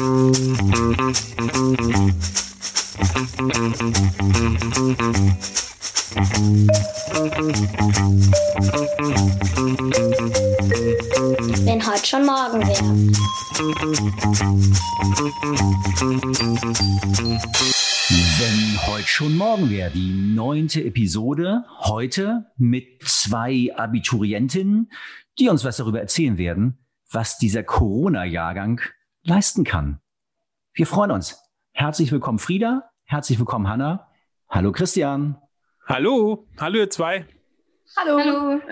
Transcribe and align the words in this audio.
Wenn 0.00 0.08
heute 11.86 12.06
schon 12.06 12.24
morgen 12.24 12.66
wäre. 12.66 12.84
Wenn 18.38 18.86
heute 18.86 19.06
schon 19.06 19.36
morgen 19.36 19.68
wäre, 19.68 19.90
die 19.90 20.32
neunte 20.34 20.82
Episode, 20.82 21.66
heute 21.80 22.46
mit 22.56 23.02
zwei 23.04 23.68
Abiturientinnen, 23.76 24.90
die 25.38 25.50
uns 25.50 25.62
was 25.62 25.76
darüber 25.76 26.00
erzählen 26.00 26.38
werden, 26.38 26.78
was 27.10 27.36
dieser 27.36 27.64
Corona-Jahrgang 27.64 28.80
leisten 29.22 29.64
kann. 29.64 30.00
Wir 30.72 30.86
freuen 30.86 31.10
uns. 31.10 31.42
Herzlich 31.72 32.12
willkommen 32.12 32.38
Frieda, 32.38 32.90
herzlich 33.04 33.38
willkommen 33.38 33.68
Hanna. 33.68 34.08
Hallo 34.48 34.72
Christian. 34.72 35.40
Hallo, 35.86 36.48
hallo 36.58 36.78
ihr 36.78 36.90
zwei. 36.90 37.26
Hallo. 37.96 38.18
Hallo. 38.18 38.60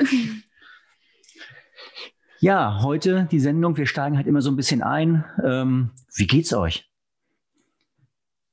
Ja, 2.40 2.82
heute 2.84 3.26
die 3.32 3.40
Sendung, 3.40 3.76
wir 3.76 3.86
steigen 3.86 4.16
halt 4.16 4.28
immer 4.28 4.42
so 4.42 4.50
ein 4.50 4.54
bisschen 4.54 4.80
ein. 4.80 5.24
Ähm, 5.44 5.90
wie 6.14 6.28
geht's 6.28 6.52
euch? 6.52 6.88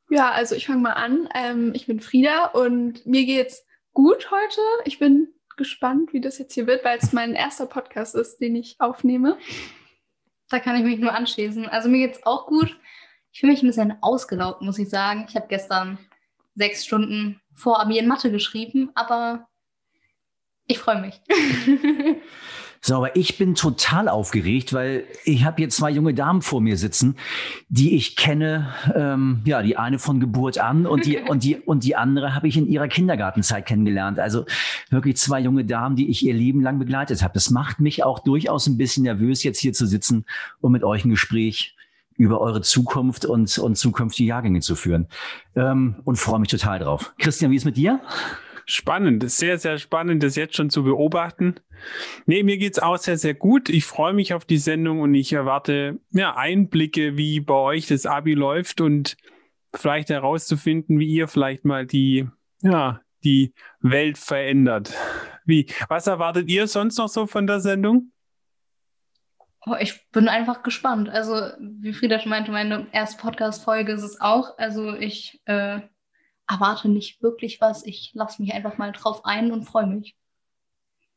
Ja, 0.10 0.32
also 0.32 0.56
ich 0.56 0.66
fange 0.66 0.82
mal 0.82 0.94
an. 0.94 1.30
Ähm, 1.36 1.72
ich 1.76 1.86
bin 1.86 2.00
Frieda 2.00 2.46
und 2.46 3.06
mir 3.06 3.28
geht's 3.28 3.64
gut 3.94 4.32
heute. 4.32 4.62
Ich 4.86 4.98
bin 4.98 5.28
gespannt, 5.56 6.14
wie 6.14 6.22
das 6.22 6.40
jetzt 6.40 6.56
hier 6.56 6.66
wird, 6.66 6.84
weil 6.84 6.98
es 6.98 7.14
mein 7.14 7.34
erster 7.34 7.68
Podcast 7.68 8.16
ist, 8.16 8.40
den 8.40 8.56
ich 8.56 8.76
aufnehme. 8.80 9.38
Da 10.50 10.60
kann 10.60 10.76
ich 10.76 10.84
mich 10.84 11.00
nur 11.00 11.14
anschließen. 11.14 11.68
Also 11.68 11.90
mir 11.90 12.08
geht's 12.08 12.26
auch 12.26 12.48
gut. 12.48 12.78
Ich 13.32 13.40
fühle 13.40 13.52
mich 13.52 13.64
ein 13.64 13.68
bisschen 13.68 13.98
ausgelaugt, 14.02 14.62
muss 14.62 14.80
ich 14.80 14.90
sagen. 14.90 15.26
Ich 15.28 15.36
habe 15.36 15.48
gestern 15.48 15.98
sechs 16.56 16.86
Stunden 16.86 17.42
vor 17.54 17.82
Abi 17.82 17.98
in 17.98 18.08
Mathe 18.08 18.32
geschrieben, 18.32 18.92
aber 18.96 19.48
ich 20.68 20.80
freue 20.80 21.02
mich. 21.02 21.22
So, 22.82 22.96
aber 22.96 23.16
ich 23.16 23.38
bin 23.38 23.56
total 23.56 24.10
aufgeregt, 24.10 24.74
weil 24.74 25.06
ich 25.24 25.44
habe 25.44 25.58
hier 25.58 25.70
zwei 25.70 25.92
junge 25.92 26.14
Damen 26.14 26.42
vor 26.42 26.62
mir 26.62 26.78
sitzen, 26.78 27.16
die 27.70 27.96
ich 27.96 28.16
kenne, 28.16 28.74
ähm, 28.96 29.42
ja, 29.46 29.62
die 29.62 29.78
eine 29.78 30.00
von 30.00 30.20
Geburt 30.20 30.58
an 30.58 30.86
und 30.86 31.06
die 31.06 31.18
und 31.28 31.44
die 31.44 31.58
und 31.58 31.84
die 31.84 31.96
andere 31.96 32.36
habe 32.36 32.48
ich 32.48 32.58
in 32.58 32.68
ihrer 32.68 32.88
Kindergartenzeit 32.88 33.66
kennengelernt. 33.66 34.20
Also 34.20 34.46
wirklich 34.90 35.18
zwei 35.18 35.40
junge 35.40 35.66
Damen, 35.66 35.96
die 35.96 36.10
ich 36.10 36.26
ihr 36.26 36.34
Leben 36.34 36.62
lang 36.62 36.80
begleitet 36.80 37.24
habe. 37.24 37.34
Das 37.34 37.50
macht 37.50 37.80
mich 37.80 38.04
auch 38.04 38.20
durchaus 38.20 38.68
ein 38.68 38.78
bisschen 38.78 39.04
nervös, 39.04 39.44
jetzt 39.44 39.60
hier 39.60 39.74
zu 39.74 39.86
sitzen 39.86 40.26
und 40.62 40.72
mit 40.72 40.84
euch 40.84 41.06
ein 41.06 41.10
Gespräch 41.10 41.76
über 42.18 42.40
eure 42.40 42.62
Zukunft 42.62 43.26
und, 43.26 43.58
und 43.58 43.76
zukünftige 43.76 44.30
Jahrgänge 44.30 44.62
zu 44.62 44.76
führen. 44.76 45.08
Ähm, 45.56 45.96
und 46.06 46.18
freue 46.18 46.40
mich 46.40 46.50
total 46.50 46.80
drauf. 46.80 47.14
Christian, 47.18 47.52
wie 47.52 47.56
ist 47.56 47.66
mit 47.66 47.78
dir? 47.78 48.00
Spannend, 48.68 49.30
sehr, 49.30 49.60
sehr 49.60 49.78
spannend, 49.78 50.24
das 50.24 50.36
jetzt 50.36 50.56
schon 50.56 50.72
zu 50.72 50.84
beobachten. 50.84 51.56
Nee, 52.26 52.42
mir 52.42 52.58
geht's 52.58 52.80
auch 52.80 52.98
sehr, 52.98 53.18
sehr 53.18 53.36
gut. 53.36 53.70
Ich 53.70 53.86
freue 53.86 54.14
mich 54.14 54.34
auf 54.34 54.44
die 54.44 54.58
Sendung 54.58 55.02
und 55.02 55.14
ich 55.14 55.34
erwarte 55.34 56.00
ja, 56.12 56.36
Einblicke, 56.36 57.16
wie 57.16 57.40
bei 57.40 57.54
euch 57.54 57.88
das 57.88 58.08
Abi 58.08 58.34
läuft 58.34 58.82
und 58.82 59.18
vielleicht 59.76 60.10
herauszufinden, 60.10 61.00
wie 61.00 61.08
ihr 61.08 61.28
vielleicht 61.28 61.64
mal 61.64 61.86
die, 61.86 62.28
ja, 62.62 63.02
die 63.24 63.54
Welt 63.82 64.18
verändert. 64.18 64.94
Wie, 65.46 65.68
was 65.88 66.08
erwartet 66.08 66.50
ihr 66.50 66.68
sonst 66.68 66.98
noch 66.98 67.10
so 67.10 67.28
von 67.28 67.46
der 67.46 67.60
Sendung? 67.60 68.12
Ich 69.80 70.10
bin 70.12 70.28
einfach 70.28 70.64
gespannt. 70.64 71.10
Also, 71.10 71.34
wie 71.60 71.94
Frieda 71.94 72.20
schon 72.20 72.30
meinte, 72.30 72.52
meine 72.52 72.88
erste 72.92 73.20
Podcast-Folge 73.22 73.94
ist 73.94 74.04
es 74.04 74.22
auch. 74.22 74.58
Also, 74.58 74.94
ich 74.96 75.42
äh, 75.46 75.82
erwarte 76.48 76.90
nicht 76.90 77.22
wirklich 77.22 77.62
was. 77.62 77.86
Ich 77.86 78.12
lasse 78.14 78.42
mich 78.42 78.54
einfach 78.54 78.78
mal 78.78 78.92
drauf 78.92 79.26
ein 79.26 79.52
und 79.52 79.66
freue 79.66 79.88
mich. 79.88 80.16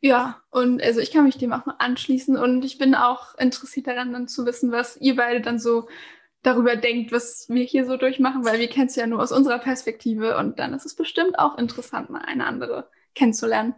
Ja, 0.00 0.41
und 0.50 0.81
also 0.81 1.00
ich 1.00 1.11
kann 1.11 1.25
mich 1.25 1.39
dem 1.39 1.53
auch 1.53 1.66
mal 1.66 1.75
anschließen 1.78 2.37
und 2.37 2.65
ich 2.65 2.78
bin 2.78 2.94
auch 2.94 3.34
interessiert 3.37 3.88
daran, 3.88 4.12
dann 4.12 4.28
zu 4.28 4.47
wissen, 4.47 4.71
was 4.71 4.97
ihr 4.97 5.17
beide 5.17 5.41
dann 5.41 5.59
so 5.59 5.88
darüber 6.43 6.77
denkt, 6.77 7.11
was 7.11 7.49
wir 7.49 7.65
hier 7.65 7.84
so 7.84 7.97
durchmachen, 7.97 8.44
weil 8.44 8.61
wir 8.61 8.69
kennen 8.69 8.87
es 8.87 8.94
ja 8.97 9.09
nur 9.09 9.21
aus 9.21 9.33
unserer 9.33 9.59
Perspektive 9.59 10.37
und 10.37 10.61
dann 10.61 10.72
ist 10.72 10.87
es 10.87 10.94
bestimmt 10.94 11.38
auch 11.38 11.59
interessant, 11.59 12.11
mal 12.11 12.22
eine 12.22 12.47
andere 12.47 12.88
kennenzulernen. 13.17 13.75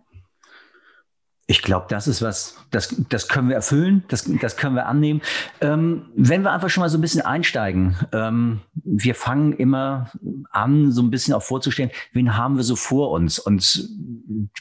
Ich 1.50 1.62
glaube, 1.62 1.86
das 1.88 2.06
ist 2.06 2.22
was, 2.22 2.64
das, 2.70 2.94
das 3.08 3.26
können 3.26 3.48
wir 3.48 3.56
erfüllen, 3.56 4.04
das, 4.06 4.30
das 4.40 4.56
können 4.56 4.76
wir 4.76 4.86
annehmen. 4.86 5.20
Ähm, 5.60 6.08
wenn 6.14 6.44
wir 6.44 6.52
einfach 6.52 6.70
schon 6.70 6.82
mal 6.82 6.88
so 6.88 6.96
ein 6.96 7.00
bisschen 7.00 7.22
einsteigen, 7.22 7.96
ähm, 8.12 8.60
wir 8.84 9.16
fangen 9.16 9.54
immer 9.54 10.12
an, 10.52 10.92
so 10.92 11.02
ein 11.02 11.10
bisschen 11.10 11.34
auch 11.34 11.42
vorzustellen, 11.42 11.90
wen 12.12 12.36
haben 12.36 12.56
wir 12.56 12.62
so 12.62 12.76
vor 12.76 13.10
uns? 13.10 13.40
Und 13.40 13.88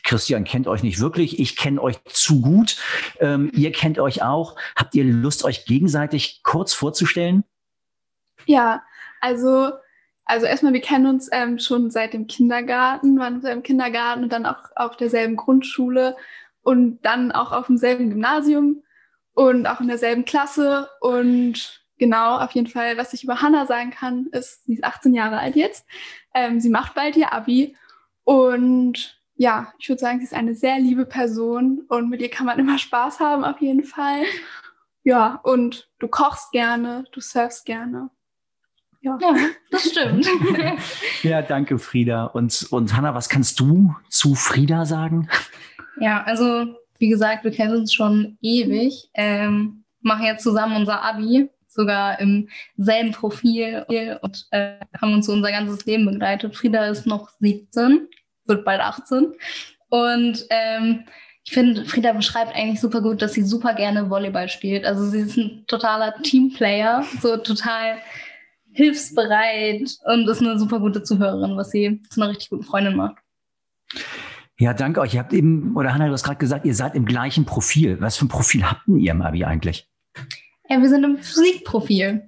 Christian 0.03 0.45
kennt 0.45 0.65
euch 0.65 0.81
nicht 0.81 0.99
wirklich, 0.99 1.39
ich 1.39 1.55
kenne 1.55 1.79
euch 1.79 2.03
zu 2.05 2.41
gut, 2.41 2.77
ähm, 3.19 3.51
ihr 3.53 3.71
kennt 3.71 3.99
euch 3.99 4.23
auch. 4.23 4.55
Habt 4.75 4.95
ihr 4.95 5.03
Lust, 5.03 5.45
euch 5.45 5.65
gegenseitig 5.65 6.41
kurz 6.41 6.73
vorzustellen? 6.73 7.43
Ja, 8.47 8.81
also 9.21 9.73
also 10.25 10.47
erstmal, 10.47 10.73
wir 10.73 10.81
kennen 10.81 11.05
uns 11.05 11.29
ähm, 11.31 11.59
schon 11.59 11.91
seit 11.91 12.13
dem 12.13 12.25
Kindergarten, 12.25 13.19
waren 13.19 13.43
im 13.43 13.63
Kindergarten 13.63 14.23
und 14.23 14.31
dann 14.31 14.47
auch 14.47 14.57
auf 14.75 14.95
derselben 14.95 15.35
Grundschule 15.35 16.15
und 16.61 17.01
dann 17.01 17.31
auch 17.31 17.51
auf 17.51 17.67
demselben 17.67 18.09
Gymnasium 18.09 18.83
und 19.33 19.67
auch 19.67 19.79
in 19.79 19.87
derselben 19.87 20.25
Klasse. 20.25 20.89
Und 21.01 21.81
genau, 21.97 22.37
auf 22.37 22.51
jeden 22.51 22.67
Fall, 22.67 22.97
was 22.97 23.13
ich 23.13 23.23
über 23.23 23.41
Hannah 23.41 23.65
sagen 23.65 23.91
kann, 23.91 24.27
ist, 24.31 24.65
sie 24.65 24.73
ist 24.73 24.83
18 24.83 25.13
Jahre 25.13 25.39
alt 25.39 25.55
jetzt. 25.55 25.85
Ähm, 26.33 26.59
sie 26.59 26.69
macht 26.69 26.95
bald 26.95 27.15
ihr 27.15 27.33
Abi. 27.33 27.75
Und 28.23 29.19
ja, 29.35 29.73
ich 29.79 29.87
würde 29.87 30.01
sagen, 30.01 30.19
sie 30.19 30.25
ist 30.25 30.33
eine 30.33 30.53
sehr 30.53 30.79
liebe 30.79 31.05
Person 31.05 31.85
und 31.87 32.09
mit 32.09 32.21
ihr 32.21 32.29
kann 32.29 32.45
man 32.45 32.59
immer 32.59 32.77
Spaß 32.77 33.21
haben, 33.21 33.45
auf 33.45 33.61
jeden 33.61 33.85
Fall. 33.85 34.23
Ja, 35.03 35.39
und 35.43 35.89
du 35.99 36.09
kochst 36.09 36.51
gerne, 36.51 37.05
du 37.13 37.21
surfst 37.21 37.65
gerne. 37.65 38.09
Ja, 39.01 39.17
ja 39.21 39.35
das 39.71 39.89
stimmt. 39.89 40.27
ja, 41.23 41.41
danke, 41.41 41.79
Frieda. 41.79 42.25
Und, 42.25 42.67
und 42.71 42.95
Hanna, 42.95 43.15
was 43.15 43.29
kannst 43.29 43.59
du 43.61 43.95
zu 44.09 44.35
Frieda 44.35 44.85
sagen? 44.85 45.29
Ja, 45.99 46.23
also 46.23 46.75
wie 46.97 47.09
gesagt, 47.09 47.43
wir 47.43 47.51
kennen 47.51 47.75
uns 47.75 47.93
schon 47.93 48.37
ewig, 48.41 49.09
ähm, 49.13 49.83
machen 50.01 50.25
jetzt 50.25 50.43
zusammen 50.43 50.75
unser 50.75 51.01
Abi, 51.03 51.49
sogar 51.67 52.19
im 52.19 52.49
selben 52.77 53.11
Profil 53.11 53.85
und 54.21 54.47
äh, 54.51 54.79
haben 54.99 55.13
uns 55.13 55.27
so 55.27 55.33
unser 55.33 55.51
ganzes 55.51 55.85
Leben 55.85 56.05
begleitet. 56.05 56.55
Frieda 56.55 56.85
ist 56.87 57.05
noch 57.05 57.29
17, 57.39 58.07
wird 58.45 58.65
bald 58.65 58.81
18 58.81 59.33
und 59.89 60.45
ähm, 60.49 61.05
ich 61.45 61.53
finde, 61.53 61.85
Frieda 61.85 62.13
beschreibt 62.13 62.55
eigentlich 62.55 62.79
super 62.79 63.01
gut, 63.01 63.21
dass 63.21 63.33
sie 63.33 63.41
super 63.41 63.73
gerne 63.73 64.09
Volleyball 64.09 64.49
spielt. 64.49 64.85
Also 64.85 65.05
sie 65.05 65.21
ist 65.21 65.37
ein 65.37 65.63
totaler 65.67 66.13
Teamplayer, 66.21 67.03
so 67.21 67.37
total 67.37 67.97
hilfsbereit 68.71 69.97
und 70.05 70.29
ist 70.29 70.41
eine 70.41 70.59
super 70.59 70.79
gute 70.79 71.01
Zuhörerin, 71.01 71.57
was 71.57 71.71
sie 71.71 72.01
zu 72.09 72.21
einer 72.21 72.29
richtig 72.29 72.49
guten 72.51 72.63
Freundin 72.63 72.95
macht. 72.95 73.17
Ja, 74.59 74.73
danke 74.73 74.99
euch. 74.99 75.13
Ihr 75.13 75.21
habt 75.21 75.31
eben, 75.31 75.75
oder 75.77 75.93
Hanna, 75.93 76.07
du 76.07 76.11
hast 76.11 76.23
gerade 76.23 76.37
gesagt, 76.37 76.65
ihr 76.65 76.75
seid 76.75 76.93
im 76.93 77.05
gleichen 77.05 77.45
Profil. 77.45 78.01
Was 78.01 78.17
für 78.17 78.25
ein 78.25 78.27
Profil 78.27 78.69
habt 78.69 78.81
ihr 78.89 79.11
im 79.11 79.21
Abi 79.21 79.45
eigentlich? 79.45 79.87
Ja, 80.67 80.81
wir 80.81 80.89
sind 80.89 81.05
im 81.05 81.17
Physikprofil. 81.17 82.27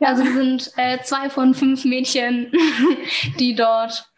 Also 0.00 0.24
wir 0.24 0.32
sind 0.32 0.72
äh, 0.76 0.98
zwei 1.04 1.30
von 1.30 1.54
fünf 1.54 1.84
Mädchen, 1.84 2.50
die 3.38 3.54
dort 3.54 4.10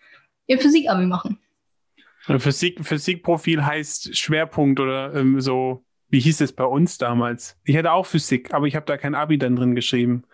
ihr 0.46 0.58
Physik-Abi 0.58 1.04
machen. 1.04 1.38
Physik, 2.38 2.82
Physikprofil 2.86 3.66
heißt 3.66 4.16
Schwerpunkt 4.16 4.80
oder 4.80 5.14
ähm, 5.14 5.41
so, 5.42 5.84
wie 6.08 6.20
hieß 6.20 6.41
es 6.41 6.52
bei 6.52 6.64
uns 6.64 6.96
damals? 6.96 7.58
Ich 7.64 7.76
hatte 7.76 7.92
auch 7.92 8.06
Physik, 8.06 8.54
aber 8.54 8.66
ich 8.66 8.76
habe 8.76 8.86
da 8.86 8.96
kein 8.96 9.14
Abi 9.14 9.36
dann 9.36 9.56
drin 9.56 9.74
geschrieben 9.74 10.24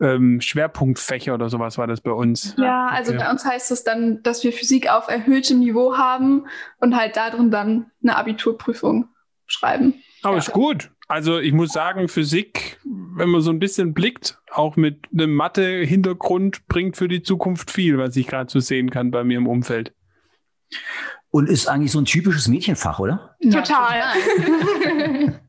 ähm, 0.00 0.40
Schwerpunktfächer 0.40 1.34
oder 1.34 1.48
sowas 1.48 1.78
war 1.78 1.86
das 1.86 2.00
bei 2.00 2.12
uns. 2.12 2.54
Ja, 2.56 2.86
also 2.86 3.12
okay. 3.12 3.24
bei 3.24 3.30
uns 3.30 3.44
heißt 3.44 3.70
es 3.70 3.84
dann, 3.84 4.22
dass 4.22 4.44
wir 4.44 4.52
Physik 4.52 4.90
auf 4.90 5.08
erhöhtem 5.08 5.58
Niveau 5.58 5.96
haben 5.96 6.46
und 6.78 6.96
halt 6.96 7.16
darin 7.16 7.50
dann 7.50 7.90
eine 8.02 8.16
Abiturprüfung 8.16 9.08
schreiben. 9.46 9.94
Aber 10.22 10.34
ja. 10.34 10.38
ist 10.38 10.52
gut. 10.52 10.90
Also 11.08 11.38
ich 11.38 11.52
muss 11.52 11.72
sagen, 11.72 12.08
Physik, 12.08 12.78
wenn 12.84 13.30
man 13.30 13.40
so 13.40 13.50
ein 13.50 13.58
bisschen 13.58 13.94
blickt, 13.94 14.38
auch 14.52 14.76
mit 14.76 15.06
einem 15.12 15.34
Mathe-Hintergrund, 15.34 16.66
bringt 16.68 16.96
für 16.96 17.08
die 17.08 17.22
Zukunft 17.22 17.70
viel, 17.70 17.98
was 17.98 18.14
ich 18.16 18.26
gerade 18.26 18.50
so 18.50 18.60
sehen 18.60 18.90
kann 18.90 19.10
bei 19.10 19.24
mir 19.24 19.38
im 19.38 19.46
Umfeld. 19.46 19.94
Und 21.30 21.48
ist 21.48 21.66
eigentlich 21.66 21.92
so 21.92 22.00
ein 22.00 22.04
typisches 22.04 22.48
Mädchenfach, 22.48 22.98
oder? 22.98 23.36
Ja, 23.40 23.62
total. 23.62 24.02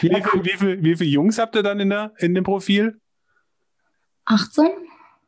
wie, 0.00 0.08
viel, 0.08 0.44
wie, 0.44 0.56
viel, 0.56 0.82
wie 0.82 0.96
viele 0.96 1.10
Jungs 1.10 1.38
habt 1.38 1.54
ihr 1.56 1.62
dann 1.62 1.78
in, 1.78 1.90
der, 1.90 2.12
in 2.18 2.34
dem 2.34 2.44
Profil? 2.44 2.98
18? 4.26 4.66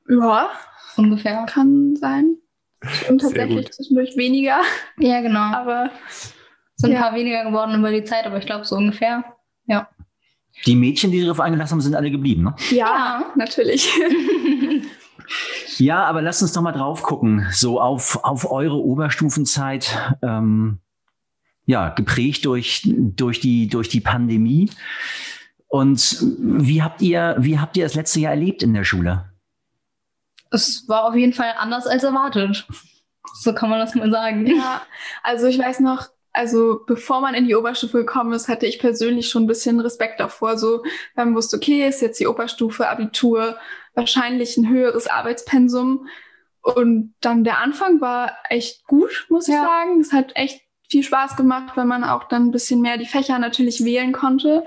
Ja. 0.09 0.51
Ungefähr. 0.97 1.47
Kann 1.47 1.97
sein. 1.97 2.37
Und 3.09 3.21
tatsächlich 3.21 3.71
zwischendurch 3.73 4.17
weniger. 4.17 4.61
Ja, 4.99 5.21
genau. 5.21 5.41
Aber 5.41 5.91
sind 6.77 6.93
ja. 6.93 6.99
ein 6.99 7.03
paar 7.03 7.15
weniger 7.15 7.45
geworden 7.45 7.79
über 7.79 7.91
die 7.91 8.05
Zeit, 8.05 8.25
aber 8.27 8.39
ich 8.39 8.47
glaube 8.47 8.65
so 8.65 8.77
ungefähr. 8.77 9.25
Ja. 9.67 9.89
Die 10.67 10.77
Mädchen, 10.77 11.11
die 11.11 11.21
darauf 11.23 11.41
eingelassen 11.41 11.73
haben, 11.73 11.81
sind 11.81 11.95
alle 11.95 12.11
geblieben, 12.11 12.43
ne? 12.43 12.55
Ja, 12.71 12.77
ja. 12.77 13.33
natürlich. 13.37 13.91
ja, 15.79 16.05
aber 16.05 16.23
lasst 16.23 16.43
uns 16.43 16.53
doch 16.53 16.63
mal 16.63 16.73
drauf 16.73 17.03
gucken, 17.03 17.47
so 17.53 17.81
auf, 17.81 18.25
auf 18.25 18.51
eure 18.51 18.77
Oberstufenzeit, 18.77 20.17
ähm, 20.23 20.79
ja, 21.67 21.91
geprägt 21.91 22.45
durch, 22.47 22.83
durch, 22.87 23.41
die, 23.41 23.69
durch 23.69 23.89
die 23.89 24.01
Pandemie. 24.01 24.71
Und 25.69 26.19
wie 26.39 26.83
habt 26.83 27.03
ihr, 27.03 27.37
wie 27.39 27.59
habt 27.59 27.77
ihr 27.77 27.85
das 27.85 27.95
letzte 27.95 28.21
Jahr 28.21 28.33
erlebt 28.33 28.63
in 28.63 28.75
der 28.75 28.85
Schule? 28.85 29.31
Es 30.51 30.89
war 30.89 31.05
auf 31.05 31.15
jeden 31.15 31.35
Fall 31.35 31.55
anders 31.59 31.87
als 31.87 32.05
erwartet. 32.05 32.67
So 33.35 33.53
kann 33.53 33.69
man 33.69 33.79
das 33.79 33.95
mal 33.95 34.11
sagen. 34.11 34.47
Ja, 34.47 34.83
also 35.23 35.47
ich 35.47 35.59
weiß 35.59 35.81
noch, 35.81 36.09
also 36.33 36.81
bevor 36.87 37.21
man 37.21 37.35
in 37.35 37.47
die 37.47 37.55
Oberstufe 37.55 37.99
gekommen 37.99 38.33
ist, 38.33 38.49
hatte 38.49 38.67
ich 38.67 38.79
persönlich 38.79 39.29
schon 39.29 39.45
ein 39.45 39.49
bisschen 39.49 39.81
Respekt 39.81 40.21
davor. 40.21 40.57
So, 40.57 40.85
wenn 41.15 41.27
man 41.27 41.35
wusste, 41.35 41.57
okay, 41.57 41.87
ist 41.87 42.01
jetzt 42.01 42.21
die 42.21 42.27
Oberstufe, 42.27 42.89
Abitur, 42.89 43.59
wahrscheinlich 43.95 44.57
ein 44.57 44.69
höheres 44.69 45.07
Arbeitspensum. 45.07 46.09
Und 46.63 47.15
dann 47.21 47.45
der 47.45 47.59
Anfang 47.59 48.01
war 48.01 48.33
echt 48.49 48.87
gut, 48.87 49.27
muss 49.29 49.49
ich 49.49 49.55
ja. 49.55 49.65
sagen. 49.65 50.01
Es 50.01 50.13
hat 50.13 50.33
echt 50.35 50.63
viel 50.89 51.03
Spaß 51.03 51.37
gemacht, 51.37 51.77
weil 51.77 51.85
man 51.85 52.05
auch 52.05 52.25
dann 52.25 52.47
ein 52.47 52.51
bisschen 52.51 52.81
mehr 52.81 52.97
die 52.97 53.07
Fächer 53.07 53.39
natürlich 53.39 53.85
wählen 53.85 54.13
konnte. 54.13 54.65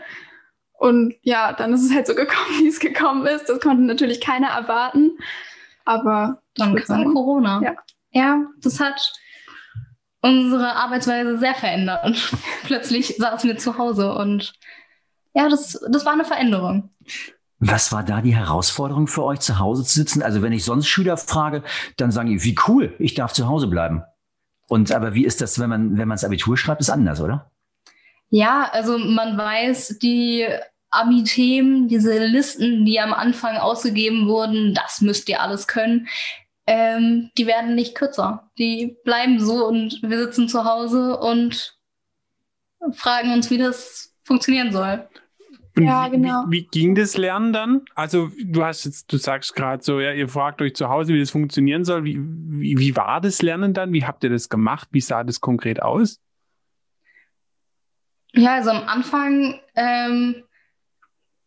Und 0.82 1.14
ja, 1.22 1.54
dann 1.54 1.76
ist 1.76 1.86
es 1.86 1.94
halt 1.94 2.08
so 2.08 2.16
gekommen, 2.16 2.50
wie 2.60 2.68
es 2.68 2.80
gekommen 2.80 3.28
ist. 3.28 3.48
Das 3.48 3.60
konnte 3.60 3.84
natürlich 3.84 4.20
keiner 4.20 4.48
erwarten. 4.48 5.12
Aber 5.86 6.42
dann 6.56 6.76
kam 6.76 6.86
sagen, 6.86 7.14
Corona. 7.14 7.62
Ja. 7.64 7.76
ja, 8.10 8.46
das 8.64 8.80
hat 8.80 9.14
unsere 10.22 10.76
Arbeitsweise 10.76 11.38
sehr 11.38 11.54
verändert. 11.54 12.34
Plötzlich 12.64 13.16
saßen 13.18 13.48
wir 13.48 13.60
zu 13.60 13.78
Hause 13.78 14.12
und 14.16 14.54
ja, 15.36 15.50
das, 15.50 15.80
das 15.88 16.04
war 16.04 16.14
eine 16.14 16.26
Veränderung. 16.26 16.90
Was 17.60 17.92
war 17.92 18.02
da 18.02 18.22
die 18.22 18.36
Herausforderung 18.36 19.06
für 19.06 19.24
euch, 19.24 19.40
zu 19.40 19.60
Hause 19.60 19.84
zu 19.84 19.94
sitzen? 20.00 20.24
Also 20.24 20.42
wenn 20.42 20.52
ich 20.52 20.66
sonst 20.66 20.88
Schüler 20.88 21.16
frage, 21.16 21.62
dann 21.98 22.10
sagen 22.10 22.30
die, 22.30 22.44
wie 22.44 22.58
cool, 22.68 22.96
ich 22.98 23.14
darf 23.14 23.34
zu 23.34 23.48
Hause 23.48 23.68
bleiben. 23.68 24.02
Und 24.68 24.92
aber 24.92 25.14
wie 25.14 25.26
ist 25.26 25.42
das, 25.42 25.60
wenn 25.60 25.70
man, 25.70 25.92
wenn 26.00 26.08
man 26.08 26.16
das 26.16 26.26
Abitur 26.26 26.58
schreibt, 26.58 26.82
ist 26.82 26.90
anders, 26.90 27.22
oder? 27.22 27.52
Ja, 28.32 28.70
also 28.72 28.98
man 28.98 29.38
weiß, 29.38 30.00
die 30.02 30.48
Abi-Themen, 30.92 31.88
diese 31.88 32.18
Listen, 32.26 32.86
die 32.86 33.00
am 33.00 33.14
Anfang 33.14 33.58
ausgegeben 33.58 34.28
wurden, 34.28 34.74
das 34.74 35.02
müsst 35.02 35.30
ihr 35.30 35.42
alles 35.42 35.68
können, 35.68 36.08
ähm, 36.68 37.32
die 37.38 37.48
werden 37.48 37.76
nicht 37.76 37.96
kürzer. 37.96 38.52
Die 38.58 38.98
bleiben 39.04 39.40
so 39.40 39.66
und 39.66 40.02
wir 40.04 40.20
sitzen 40.20 40.48
zu 40.48 40.66
Hause 40.66 41.18
und 41.18 41.78
fragen 42.94 43.34
uns, 43.34 43.50
wie 43.50 43.58
das 43.58 44.16
funktionieren 44.24 44.72
soll. 44.72 45.08
Und 45.78 45.86
ja, 45.86 46.08
genau. 46.10 46.46
Wie, 46.48 46.64
wie, 46.64 46.68
ging 46.68 46.96
das 46.96 47.18
Lernen 47.18 47.54
dann? 47.54 47.82
Also 47.96 48.30
du 48.44 48.64
hast 48.64 48.84
jetzt, 48.84 49.12
du 49.12 49.18
sagst 49.18 49.56
gerade 49.56 49.82
so, 49.82 50.00
ja, 50.00 50.12
ihr 50.12 50.28
fragt 50.28 50.62
euch 50.62 50.76
zu 50.76 50.90
Hause, 50.90 51.14
wie 51.14 51.20
das 51.20 51.32
funktionieren 51.32 51.86
soll. 51.86 52.04
Wie, 52.04 52.20
wie, 52.20 52.78
wie 52.78 52.96
war 52.96 53.22
das 53.22 53.42
Lernen 53.42 53.74
dann? 53.74 53.94
Wie 53.94 54.06
habt 54.06 54.24
ihr 54.24 54.30
das 54.30 54.50
gemacht? 54.50 54.90
Wie 54.92 55.02
sah 55.02 55.24
das 55.24 55.40
konkret 55.40 55.82
aus? 55.82 56.20
Ja, 58.34 58.56
also 58.56 58.72
am 58.72 58.88
Anfang, 58.88 59.60
ähm, 59.76 60.44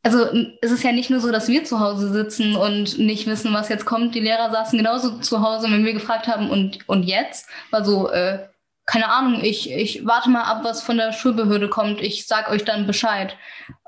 also 0.04 0.26
es 0.60 0.70
ist 0.70 0.84
ja 0.84 0.92
nicht 0.92 1.08
nur 1.08 1.20
so, 1.20 1.32
dass 1.32 1.48
wir 1.48 1.64
zu 1.64 1.80
Hause 1.80 2.12
sitzen 2.12 2.56
und 2.56 2.98
nicht 2.98 3.26
wissen, 3.26 3.54
was 3.54 3.70
jetzt 3.70 3.86
kommt. 3.86 4.14
Die 4.14 4.20
Lehrer 4.20 4.50
saßen 4.50 4.76
genauso 4.76 5.18
zu 5.18 5.40
Hause, 5.40 5.68
wenn 5.70 5.84
wir 5.84 5.94
gefragt 5.94 6.28
haben, 6.28 6.50
und, 6.50 6.86
und 6.88 7.04
jetzt? 7.04 7.48
War 7.70 7.84
so, 7.84 8.10
äh, 8.10 8.46
keine 8.84 9.08
Ahnung, 9.08 9.42
ich, 9.42 9.72
ich 9.72 10.06
warte 10.06 10.28
mal 10.28 10.42
ab, 10.42 10.60
was 10.62 10.82
von 10.82 10.98
der 10.98 11.12
Schulbehörde 11.12 11.70
kommt. 11.70 12.02
Ich 12.02 12.26
sag 12.26 12.50
euch 12.50 12.64
dann 12.64 12.86
Bescheid. 12.86 13.36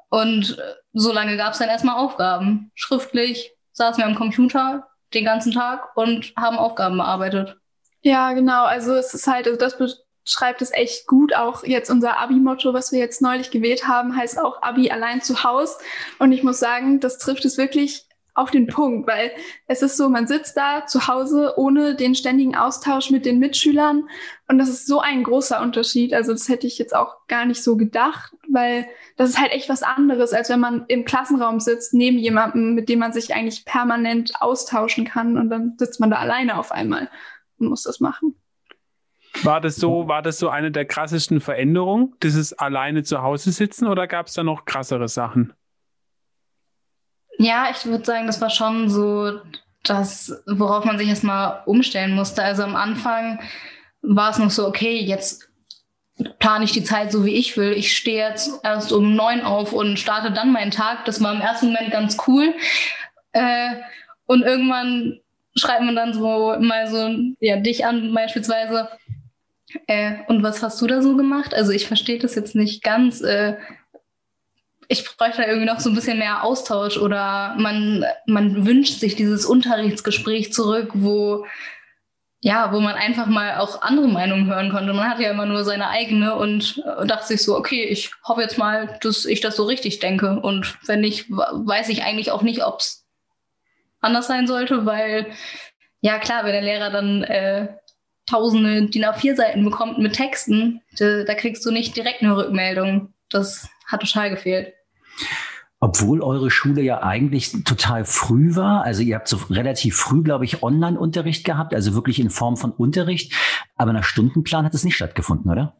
Und 0.09 0.59
äh, 0.59 0.75
so 0.95 1.13
lange 1.13 1.37
gab 1.37 1.53
es 1.53 1.59
dann 1.59 1.69
erstmal 1.69 1.97
Aufgaben. 1.97 2.71
Schriftlich 2.75 3.53
saßen 3.73 4.03
wir 4.03 4.07
am 4.07 4.15
Computer 4.15 4.89
den 5.12 5.27
ganzen 5.27 5.53
Tag 5.53 5.95
und 5.97 6.33
haben 6.35 6.57
Aufgaben 6.57 6.97
bearbeitet. 6.97 7.59
Ja, 8.01 8.33
genau. 8.33 8.65
Also 8.65 8.95
es 8.95 9.12
ist 9.12 9.27
halt, 9.27 9.47
also 9.47 9.59
das 9.59 9.77
beschreibt 10.26 10.61
es 10.61 10.73
echt 10.73 11.06
gut. 11.06 11.34
Auch 11.34 11.64
jetzt 11.64 11.90
unser 11.90 12.19
Abi-Motto, 12.19 12.75
was 12.75 12.93
wir 12.93 12.99
jetzt 12.99 13.23
neulich 13.23 13.50
gewählt 13.50 13.88
haben, 13.88 14.14
heißt 14.14 14.38
auch 14.38 14.61
Abi 14.62 14.90
allein 14.90 15.23
zu 15.23 15.44
Haus. 15.44 15.78
Und 16.19 16.32
ich 16.32 16.43
muss 16.43 16.58
sagen, 16.58 17.00
das 17.00 17.17
trifft 17.17 17.44
es 17.46 17.56
wirklich 17.56 18.06
auf 18.34 18.50
den 18.50 18.67
Punkt, 18.67 19.08
weil 19.08 19.31
es 19.67 19.81
ist 19.81 19.96
so, 19.96 20.11
man 20.11 20.26
sitzt 20.26 20.58
da 20.58 20.84
zu 20.84 21.06
Hause 21.06 21.55
ohne 21.56 21.94
den 21.94 22.14
ständigen 22.14 22.55
Austausch 22.55 23.11
mit 23.11 23.25
den 23.25 23.38
Mitschülern 23.38 24.11
und 24.46 24.58
das 24.58 24.69
ist 24.69 24.87
so 24.87 25.00
ein 25.00 25.25
großer 25.25 25.62
Unterschied. 25.62 26.12
Also 26.12 26.32
das 26.32 26.50
hätte 26.50 26.67
ich 26.67 26.76
jetzt 26.76 26.94
auch 26.94 27.26
gar 27.28 27.46
nicht 27.46 27.62
so 27.62 27.78
gedacht, 27.78 28.34
weil 28.52 28.87
das 29.17 29.31
ist 29.31 29.40
halt 29.40 29.52
echt 29.52 29.70
was 29.70 29.82
anderes, 29.82 30.34
als 30.34 30.50
wenn 30.50 30.61
man 30.61 30.84
im 30.88 31.06
Klassenraum 31.06 31.61
sitzt, 31.61 31.94
neben 31.94 32.19
jemandem, 32.19 32.75
mit 32.75 32.90
dem 32.90 32.99
man 32.99 33.14
sich 33.14 33.34
eigentlich 33.34 33.64
permanent 33.64 34.34
austauschen 34.43 35.06
kann 35.06 35.38
und 35.38 35.49
dann 35.49 35.76
sitzt 35.78 35.99
man 35.99 36.11
da 36.11 36.17
alleine 36.17 36.58
auf 36.58 36.73
einmal 36.73 37.08
und 37.58 37.69
muss 37.69 37.84
das 37.84 38.00
machen. 38.00 38.37
War 39.43 39.61
das 39.61 39.77
so, 39.77 40.09
war 40.09 40.23
das 40.23 40.38
so 40.38 40.49
eine 40.49 40.71
der 40.71 40.85
krassesten 40.85 41.41
Veränderungen, 41.41 42.15
dieses 42.23 42.53
alleine 42.53 43.03
zu 43.03 43.23
Hause 43.23 43.53
sitzen 43.53 43.87
oder 43.87 44.06
gab 44.06 44.27
es 44.27 44.35
da 44.35 44.43
noch 44.43 44.65
krassere 44.65 45.09
Sachen? 45.09 45.53
Ja, 47.38 47.69
ich 47.71 47.85
würde 47.85 48.05
sagen, 48.05 48.27
das 48.27 48.41
war 48.41 48.50
schon 48.50 48.88
so 48.88 49.41
das, 49.83 50.43
worauf 50.47 50.85
man 50.85 50.99
sich 50.99 51.09
erstmal 51.09 51.62
umstellen 51.67 52.15
musste. 52.15 52.43
Also 52.43 52.62
am 52.62 52.77
Anfang 52.77 53.41
war 54.03 54.31
es 54.31 54.38
noch 54.38 54.50
so, 54.50 54.67
okay, 54.67 54.99
jetzt 54.99 55.49
plane 56.38 56.65
ich 56.65 56.73
die 56.73 56.85
Zeit 56.85 57.12
so, 57.12 57.25
wie 57.25 57.35
ich 57.35 57.56
will. 57.56 57.73
Ich 57.73 57.97
stehe 57.97 58.29
jetzt 58.29 58.61
erst 58.65 58.93
um 58.93 59.15
neun 59.15 59.43
auf 59.43 59.73
und 59.73 59.99
starte 59.99 60.33
dann 60.33 60.53
meinen 60.53 60.71
Tag. 60.71 61.05
Das 61.05 61.23
war 61.23 61.33
im 61.35 61.41
ersten 61.41 61.67
Moment 61.67 61.91
ganz 61.91 62.17
cool. 62.27 62.55
Äh, 63.33 63.77
und 64.25 64.43
irgendwann 64.43 65.21
schreibt 65.56 65.83
man 65.83 65.97
dann 65.97 66.15
so 66.15 66.56
mal 66.59 66.87
so, 66.87 67.11
ja, 67.41 67.56
dich 67.56 67.85
an 67.85 68.12
beispielsweise. 68.15 68.88
Äh, 69.87 70.17
und 70.29 70.43
was 70.43 70.63
hast 70.63 70.81
du 70.81 70.87
da 70.87 71.03
so 71.03 71.17
gemacht? 71.17 71.55
Also 71.55 71.73
ich 71.73 71.87
verstehe 71.87 72.19
das 72.19 72.35
jetzt 72.35 72.55
nicht 72.55 72.83
ganz. 72.83 73.21
Äh, 73.21 73.57
ich 74.89 75.05
bräuchte 75.17 75.43
da 75.43 75.49
irgendwie 75.49 75.67
noch 75.67 75.81
so 75.81 75.91
ein 75.91 75.95
bisschen 75.95 76.19
mehr 76.19 76.45
Austausch 76.45 76.97
oder 76.97 77.55
man, 77.59 78.05
man 78.27 78.67
wünscht 78.67 79.01
sich 79.01 79.17
dieses 79.17 79.45
Unterrichtsgespräch 79.45 80.53
zurück, 80.53 80.91
wo, 80.95 81.45
ja, 82.41 82.73
wo 82.73 82.79
man 82.79 82.95
einfach 82.95 83.27
mal 83.27 83.59
auch 83.59 83.83
andere 83.83 84.07
Meinungen 84.07 84.47
hören 84.47 84.71
konnte. 84.71 84.93
Man 84.93 85.11
hat 85.11 85.19
ja 85.19 85.31
immer 85.31 85.47
nur 85.47 85.65
seine 85.65 85.89
eigene 85.89 86.37
und 86.37 86.85
dachte 87.05 87.27
sich 87.27 87.43
so, 87.43 87.57
okay, 87.57 87.85
ich 87.85 88.12
hoffe 88.25 88.43
jetzt 88.43 88.59
mal, 88.59 88.99
dass 89.03 89.25
ich 89.25 89.41
das 89.41 89.57
so 89.57 89.65
richtig 89.65 89.99
denke. 89.99 90.39
Und 90.39 90.79
wenn 90.87 91.01
nicht, 91.01 91.29
weiß 91.29 91.89
ich 91.89 92.05
eigentlich 92.05 92.31
auch 92.31 92.43
nicht, 92.43 92.65
ob 92.65 92.79
es 92.79 93.05
anders 94.00 94.29
sein 94.29 94.47
sollte, 94.47 94.87
weil, 94.87 95.26
ja 96.00 96.19
klar, 96.21 96.45
wenn 96.45 96.52
der 96.52 96.62
Lehrer 96.62 96.90
dann 96.90 97.25
äh, 97.25 97.69
tausende 98.26 98.87
DIN 98.87 99.04
A4-Seiten 99.04 99.64
bekommt 99.64 99.99
mit 99.99 100.14
Texten, 100.14 100.83
da, 100.99 101.25
da 101.25 101.35
kriegst 101.35 101.64
du 101.64 101.71
nicht 101.71 101.97
direkt 101.97 102.23
eine 102.23 102.37
Rückmeldung. 102.37 103.12
Das 103.30 103.68
hat 103.87 104.00
total 104.00 104.30
gefehlt. 104.30 104.73
Obwohl 105.78 106.23
eure 106.23 106.50
Schule 106.50 106.80
ja 106.83 107.02
eigentlich 107.02 107.52
total 107.64 108.04
früh 108.04 108.56
war. 108.56 108.83
Also 108.83 109.02
ihr 109.02 109.14
habt 109.14 109.28
so 109.28 109.37
relativ 109.50 109.97
früh, 109.97 110.23
glaube 110.23 110.45
ich, 110.45 110.62
Online-Unterricht 110.62 111.45
gehabt, 111.45 111.75
also 111.75 111.95
wirklich 111.95 112.18
in 112.18 112.30
Form 112.30 112.56
von 112.56 112.73
Unterricht. 112.73 113.35
Aber 113.76 113.92
nach 113.92 114.04
Stundenplan 114.04 114.64
hat 114.64 114.75
es 114.75 114.85
nicht 114.85 114.97
stattgefunden, 114.97 115.50
oder? 115.50 115.76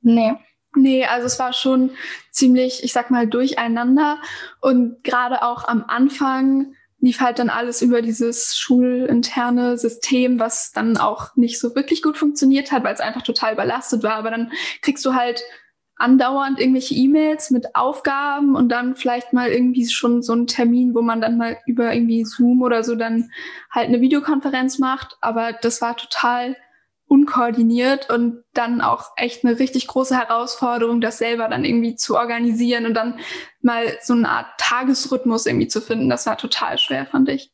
Nee. 0.00 0.32
Nee, 0.76 1.04
also 1.04 1.26
es 1.26 1.38
war 1.38 1.52
schon 1.52 1.90
ziemlich, 2.30 2.84
ich 2.84 2.92
sag 2.92 3.10
mal, 3.10 3.26
durcheinander. 3.26 4.18
Und 4.60 5.02
gerade 5.04 5.42
auch 5.42 5.66
am 5.66 5.84
Anfang 5.86 6.74
lief 7.00 7.20
halt 7.20 7.38
dann 7.38 7.50
alles 7.50 7.82
über 7.82 8.02
dieses 8.02 8.56
schulinterne 8.56 9.78
System, 9.78 10.38
was 10.38 10.72
dann 10.72 10.96
auch 10.96 11.34
nicht 11.36 11.58
so 11.58 11.74
wirklich 11.74 12.02
gut 12.02 12.18
funktioniert 12.18 12.72
hat, 12.72 12.84
weil 12.84 12.94
es 12.94 13.00
einfach 13.00 13.22
total 13.22 13.54
überlastet 13.54 14.02
war. 14.02 14.16
Aber 14.16 14.30
dann 14.30 14.52
kriegst 14.82 15.04
du 15.04 15.14
halt 15.14 15.42
andauernd 15.96 16.58
irgendwelche 16.58 16.94
E-Mails 16.94 17.50
mit 17.50 17.74
Aufgaben 17.74 18.56
und 18.56 18.70
dann 18.70 18.96
vielleicht 18.96 19.32
mal 19.32 19.50
irgendwie 19.50 19.86
schon 19.88 20.22
so 20.22 20.32
einen 20.32 20.46
Termin, 20.46 20.94
wo 20.94 21.02
man 21.02 21.20
dann 21.20 21.36
mal 21.36 21.58
über 21.66 21.92
irgendwie 21.92 22.24
Zoom 22.24 22.62
oder 22.62 22.82
so 22.82 22.94
dann 22.94 23.30
halt 23.70 23.88
eine 23.88 24.00
Videokonferenz 24.00 24.78
macht. 24.78 25.18
Aber 25.20 25.52
das 25.52 25.82
war 25.82 25.96
total 25.96 26.56
unkoordiniert 27.10 28.08
und 28.08 28.44
dann 28.54 28.80
auch 28.80 29.10
echt 29.16 29.44
eine 29.44 29.58
richtig 29.58 29.88
große 29.88 30.16
Herausforderung, 30.16 31.00
das 31.00 31.18
selber 31.18 31.48
dann 31.48 31.64
irgendwie 31.64 31.96
zu 31.96 32.16
organisieren 32.16 32.86
und 32.86 32.94
dann 32.94 33.18
mal 33.62 33.98
so 34.00 34.12
eine 34.14 34.28
Art 34.28 34.46
Tagesrhythmus 34.58 35.46
irgendwie 35.46 35.66
zu 35.66 35.80
finden. 35.80 36.08
Das 36.08 36.26
war 36.26 36.38
total 36.38 36.78
schwer, 36.78 37.06
fand 37.06 37.28
ich. 37.28 37.52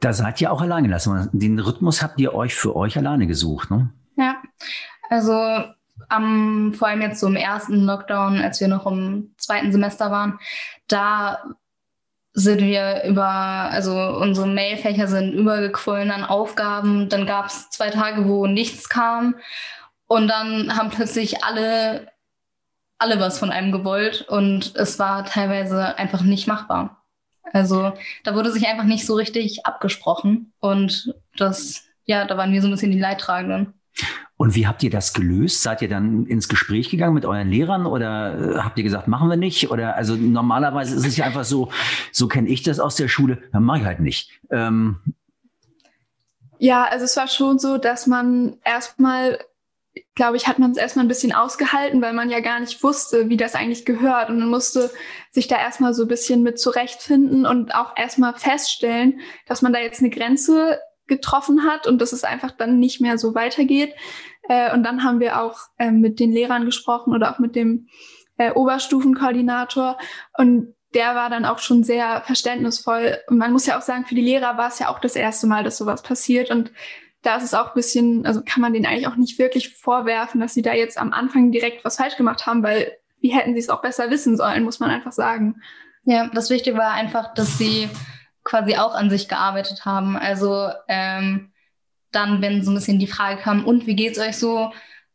Da 0.00 0.12
seid 0.12 0.40
ihr 0.40 0.50
auch 0.50 0.60
alleine 0.60 0.88
gelassen. 0.88 1.30
Den 1.32 1.60
Rhythmus 1.60 2.02
habt 2.02 2.20
ihr 2.20 2.34
euch 2.34 2.56
für 2.56 2.74
euch 2.74 2.98
alleine 2.98 3.28
gesucht, 3.28 3.70
ne? 3.70 3.92
Ja, 4.16 4.42
also 5.08 5.62
am, 6.08 6.72
vor 6.72 6.88
allem 6.88 7.00
jetzt 7.00 7.20
so 7.20 7.28
im 7.28 7.36
ersten 7.36 7.84
Lockdown, 7.84 8.38
als 8.40 8.60
wir 8.60 8.66
noch 8.66 8.86
im 8.86 9.34
zweiten 9.38 9.70
Semester 9.70 10.10
waren, 10.10 10.40
da 10.88 11.44
sind 12.34 12.60
wir 12.60 13.04
über, 13.04 13.24
also 13.24 13.96
unsere 13.96 14.46
Mailfächer 14.46 15.06
sind 15.06 15.32
übergequollen 15.32 16.10
an 16.10 16.24
Aufgaben. 16.24 17.08
Dann 17.08 17.26
gab 17.26 17.46
es 17.46 17.70
zwei 17.70 17.90
Tage, 17.90 18.28
wo 18.28 18.46
nichts 18.46 18.88
kam. 18.88 19.36
Und 20.06 20.28
dann 20.28 20.76
haben 20.76 20.90
plötzlich 20.90 21.42
alle 21.44 22.12
alle 22.98 23.20
was 23.20 23.38
von 23.38 23.50
einem 23.50 23.72
gewollt 23.72 24.22
und 24.22 24.74
es 24.76 24.98
war 24.98 25.24
teilweise 25.24 25.98
einfach 25.98 26.22
nicht 26.22 26.46
machbar. 26.46 27.02
Also 27.52 27.92
da 28.24 28.34
wurde 28.34 28.50
sich 28.50 28.66
einfach 28.66 28.84
nicht 28.84 29.06
so 29.06 29.14
richtig 29.14 29.66
abgesprochen 29.66 30.52
und 30.60 31.14
das, 31.36 31.84
ja, 32.06 32.24
da 32.24 32.36
waren 32.36 32.52
wir 32.52 32.62
so 32.62 32.68
ein 32.68 32.70
bisschen 32.70 32.92
die 32.92 32.98
Leidtragenden. 32.98 33.74
Und 34.44 34.54
wie 34.54 34.66
habt 34.66 34.82
ihr 34.82 34.90
das 34.90 35.14
gelöst? 35.14 35.62
Seid 35.62 35.80
ihr 35.80 35.88
dann 35.88 36.26
ins 36.26 36.50
Gespräch 36.50 36.90
gegangen 36.90 37.14
mit 37.14 37.24
euren 37.24 37.48
Lehrern 37.48 37.86
oder 37.86 38.56
äh, 38.56 38.58
habt 38.58 38.76
ihr 38.76 38.84
gesagt, 38.84 39.08
machen 39.08 39.30
wir 39.30 39.38
nicht? 39.38 39.70
Oder 39.70 39.96
also 39.96 40.16
normalerweise 40.16 40.94
ist 40.96 41.06
es 41.06 41.16
ja 41.16 41.24
einfach 41.24 41.44
so, 41.44 41.70
so 42.12 42.28
kenne 42.28 42.50
ich 42.50 42.62
das 42.62 42.78
aus 42.78 42.94
der 42.94 43.08
Schule, 43.08 43.42
dann 43.52 43.62
mache 43.62 43.78
ich 43.78 43.84
halt 43.86 44.00
nicht. 44.00 44.38
Ähm 44.50 44.96
ja, 46.58 46.84
also 46.84 47.06
es 47.06 47.16
war 47.16 47.26
schon 47.26 47.58
so, 47.58 47.78
dass 47.78 48.06
man 48.06 48.58
erstmal 48.64 49.38
glaube 50.14 50.36
ich, 50.36 50.46
hat 50.46 50.58
man 50.58 50.72
es 50.72 50.76
erstmal 50.76 51.06
ein 51.06 51.08
bisschen 51.08 51.32
ausgehalten, 51.32 52.02
weil 52.02 52.12
man 52.12 52.28
ja 52.28 52.40
gar 52.40 52.60
nicht 52.60 52.82
wusste, 52.82 53.30
wie 53.30 53.38
das 53.38 53.54
eigentlich 53.54 53.86
gehört. 53.86 54.28
Und 54.28 54.40
man 54.40 54.50
musste 54.50 54.90
sich 55.30 55.48
da 55.48 55.56
erstmal 55.56 55.94
so 55.94 56.02
ein 56.02 56.08
bisschen 56.08 56.42
mit 56.42 56.60
zurechtfinden 56.60 57.46
und 57.46 57.74
auch 57.74 57.96
erstmal 57.96 58.34
feststellen, 58.34 59.20
dass 59.46 59.62
man 59.62 59.72
da 59.72 59.78
jetzt 59.78 60.00
eine 60.00 60.10
Grenze 60.10 60.80
getroffen 61.06 61.64
hat 61.64 61.86
und 61.86 62.00
dass 62.00 62.12
es 62.12 62.24
einfach 62.24 62.50
dann 62.50 62.78
nicht 62.78 63.00
mehr 63.00 63.18
so 63.18 63.34
weitergeht. 63.34 63.94
Äh, 64.48 64.72
und 64.72 64.82
dann 64.82 65.04
haben 65.04 65.20
wir 65.20 65.40
auch 65.40 65.58
äh, 65.78 65.90
mit 65.90 66.20
den 66.20 66.32
Lehrern 66.32 66.64
gesprochen 66.64 67.14
oder 67.14 67.32
auch 67.32 67.38
mit 67.38 67.56
dem 67.56 67.88
äh, 68.36 68.52
Oberstufenkoordinator. 68.52 69.98
Und 70.36 70.74
der 70.94 71.14
war 71.14 71.28
dann 71.28 71.44
auch 71.44 71.58
schon 71.58 71.82
sehr 71.82 72.22
verständnisvoll. 72.22 73.18
Und 73.28 73.38
man 73.38 73.52
muss 73.52 73.66
ja 73.66 73.76
auch 73.76 73.82
sagen, 73.82 74.06
für 74.06 74.14
die 74.14 74.22
Lehrer 74.22 74.56
war 74.56 74.68
es 74.68 74.78
ja 74.78 74.88
auch 74.88 75.00
das 75.00 75.16
erste 75.16 75.46
Mal, 75.46 75.64
dass 75.64 75.78
sowas 75.78 76.02
passiert. 76.02 76.50
Und 76.50 76.72
da 77.22 77.36
ist 77.36 77.44
es 77.44 77.54
auch 77.54 77.68
ein 77.68 77.74
bisschen, 77.74 78.26
also 78.26 78.42
kann 78.44 78.60
man 78.60 78.72
denen 78.72 78.86
eigentlich 78.86 79.08
auch 79.08 79.16
nicht 79.16 79.38
wirklich 79.38 79.74
vorwerfen, 79.76 80.40
dass 80.40 80.54
sie 80.54 80.62
da 80.62 80.74
jetzt 80.74 80.98
am 80.98 81.12
Anfang 81.12 81.50
direkt 81.50 81.84
was 81.84 81.96
falsch 81.96 82.16
gemacht 82.16 82.46
haben, 82.46 82.62
weil 82.62 82.92
wie 83.20 83.30
hätten 83.30 83.54
sie 83.54 83.60
es 83.60 83.70
auch 83.70 83.80
besser 83.80 84.10
wissen 84.10 84.36
sollen, 84.36 84.64
muss 84.64 84.80
man 84.80 84.90
einfach 84.90 85.12
sagen. 85.12 85.62
Ja, 86.04 86.28
das 86.28 86.50
Wichtige 86.50 86.76
war 86.76 86.92
einfach, 86.92 87.32
dass 87.32 87.56
sie 87.56 87.88
quasi 88.44 88.76
auch 88.76 88.94
an 88.94 89.08
sich 89.08 89.28
gearbeitet 89.28 89.86
haben. 89.86 90.16
Also 90.16 90.68
ähm, 90.88 91.50
dann, 92.14 92.42
wenn 92.42 92.62
so 92.62 92.70
ein 92.70 92.74
bisschen 92.74 92.98
die 92.98 93.06
Frage 93.06 93.40
kam, 93.40 93.64
und 93.64 93.86
wie 93.86 93.96
geht's 93.96 94.18
euch 94.18 94.36
so, 94.36 94.72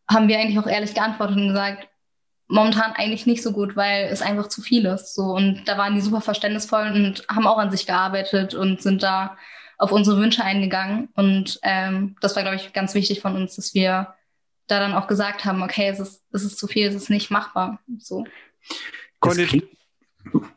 haben 0.08 0.27
wir 0.27 0.39
eigentlich 0.39 0.60
auch 0.60 0.68
ehrlich 0.68 0.94
geantwortet 0.94 1.38
und 1.38 1.50
gesagt, 1.50 1.88
momentan 2.48 2.94
eigentlich 2.94 3.25
nicht 3.25 3.44
so 3.44 3.51
gut, 3.51 3.75
weil 3.75 4.06
es 4.06 4.22
einfach 4.22 4.50
zu 4.50 4.62
viel 4.62 4.86
ist. 4.86 5.13
So 5.13 5.24
und 5.24 5.63
da 5.65 5.77
waren 5.77 5.96
die 5.96 6.01
super 6.01 6.22
verständnisvoll 6.22 6.91
und 6.94 7.24
haben 7.29 7.48
auch 7.48 7.60
an 7.60 7.72
sich 7.72 7.86
gearbeitet 7.86 8.56
und 8.56 8.82
sind 8.82 9.03
da 9.03 9.38
auf 9.77 9.91
unsere 9.91 10.18
Wünsche 10.18 10.44
eingegangen. 10.44 11.10
Und 11.15 11.60
ähm, 11.63 12.15
das 12.22 12.36
war, 12.36 12.44
glaube 12.44 12.58
ich, 12.58 12.74
ganz 12.74 12.94
wichtig 12.96 13.22
von 13.22 13.36
uns, 13.36 13.56
dass 13.56 13.74
wir 13.74 14.13
da 14.68 14.79
dann 14.79 14.94
auch 14.94 15.08
gesagt 15.08 15.46
haben, 15.46 15.63
okay, 15.63 15.88
es 15.88 16.00
ist, 16.00 16.24
es 16.32 16.44
ist 16.44 16.60
zu 16.60 16.68
viel, 16.68 16.88
es 16.88 16.96
ist 16.96 17.10
nicht 17.10 17.32
machbar. 17.32 17.79
So. 18.00 18.25
Das 19.22 19.36
klingt, 19.36 19.68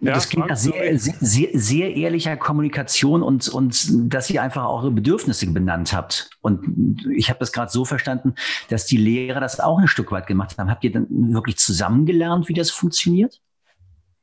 ja, 0.00 0.14
das 0.14 0.28
klingt 0.28 0.49
nach 0.49 0.57
sehr, 0.57 0.99
sehr, 0.99 1.49
sehr, 1.52 1.95
ehrlicher 1.95 2.37
Kommunikation 2.37 3.23
und, 3.23 3.49
und 3.49 4.12
dass 4.12 4.28
ihr 4.28 4.42
einfach 4.42 4.64
auch 4.64 4.83
eure 4.83 4.90
Bedürfnisse 4.90 5.47
benannt 5.47 5.92
habt. 5.92 6.31
Und 6.40 7.07
ich 7.14 7.28
habe 7.28 7.38
das 7.38 7.52
gerade 7.52 7.71
so 7.71 7.85
verstanden, 7.85 8.35
dass 8.69 8.87
die 8.87 8.97
Lehrer 8.97 9.40
das 9.40 9.61
auch 9.61 9.78
ein 9.78 9.88
Stück 9.88 10.11
weit 10.11 10.26
gemacht 10.26 10.59
haben. 10.59 10.71
Habt 10.71 10.85
ihr 10.85 10.92
dann 10.92 11.07
wirklich 11.09 11.57
zusammengelernt, 11.59 12.49
wie 12.49 12.54
das 12.54 12.71
funktioniert? 12.71 13.40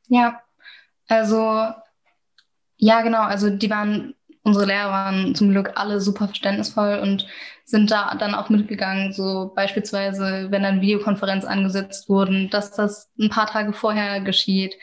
Ja, 0.08 0.42
also 1.08 1.68
ja, 2.78 3.02
genau. 3.02 3.22
Also 3.22 3.50
die 3.50 3.70
waren 3.70 4.14
unsere 4.44 4.66
Lehrer 4.66 4.90
waren 4.90 5.36
zum 5.36 5.52
Glück 5.52 5.72
alle 5.76 6.02
super 6.02 6.28
verständnisvoll 6.28 7.00
und 7.02 7.28
sind 7.66 7.92
da 7.92 8.16
dann 8.16 8.34
auch 8.34 8.50
mitgegangen. 8.50 9.14
So 9.14 9.52
beispielsweise, 9.56 10.48
wenn 10.50 10.64
dann 10.64 10.82
Videokonferenz 10.82 11.46
angesetzt 11.46 12.10
wurden, 12.10 12.50
dass 12.50 12.72
das 12.72 13.10
ein 13.20 13.30
paar 13.30 13.48
Tage 13.48 13.74
vorher 13.74 14.22
geschieht, 14.22 14.76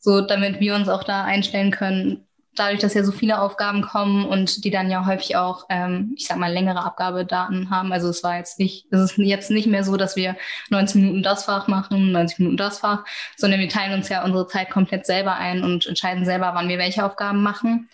so 0.00 0.22
damit 0.22 0.60
wir 0.60 0.74
uns 0.74 0.88
auch 0.88 1.04
da 1.04 1.24
einstellen 1.24 1.70
können. 1.70 2.26
Dadurch, 2.56 2.80
dass 2.80 2.94
ja 2.94 3.04
so 3.04 3.12
viele 3.12 3.40
Aufgaben 3.40 3.82
kommen 3.82 4.24
und 4.24 4.64
die 4.64 4.70
dann 4.70 4.90
ja 4.90 5.06
häufig 5.06 5.36
auch, 5.36 5.66
ähm, 5.68 6.14
ich 6.16 6.26
sag 6.26 6.36
mal, 6.36 6.52
längere 6.52 6.82
Abgabedaten 6.82 7.70
haben. 7.70 7.92
Also 7.92 8.08
es 8.08 8.24
war 8.24 8.38
jetzt 8.38 8.58
nicht, 8.58 8.86
es 8.90 9.00
ist 9.00 9.18
jetzt 9.18 9.50
nicht 9.52 9.68
mehr 9.68 9.84
so, 9.84 9.96
dass 9.96 10.16
wir 10.16 10.36
90 10.70 10.96
Minuten 10.96 11.22
das 11.22 11.44
Fach 11.44 11.68
machen, 11.68 12.10
90 12.10 12.40
Minuten 12.40 12.56
das 12.56 12.80
Fach, 12.80 13.04
sondern 13.36 13.60
wir 13.60 13.68
teilen 13.68 13.94
uns 13.94 14.08
ja 14.08 14.24
unsere 14.24 14.48
Zeit 14.48 14.70
komplett 14.70 15.06
selber 15.06 15.36
ein 15.36 15.62
und 15.62 15.86
entscheiden 15.86 16.24
selber, 16.24 16.50
wann 16.54 16.68
wir 16.68 16.78
welche 16.78 17.04
Aufgaben 17.04 17.42
machen. 17.42 17.88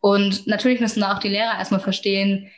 Und 0.00 0.46
natürlich 0.46 0.80
müssen 0.80 1.02
auch 1.02 1.18
die 1.18 1.28
Lehrer 1.28 1.58
erstmal 1.58 1.80
verstehen, 1.80 2.48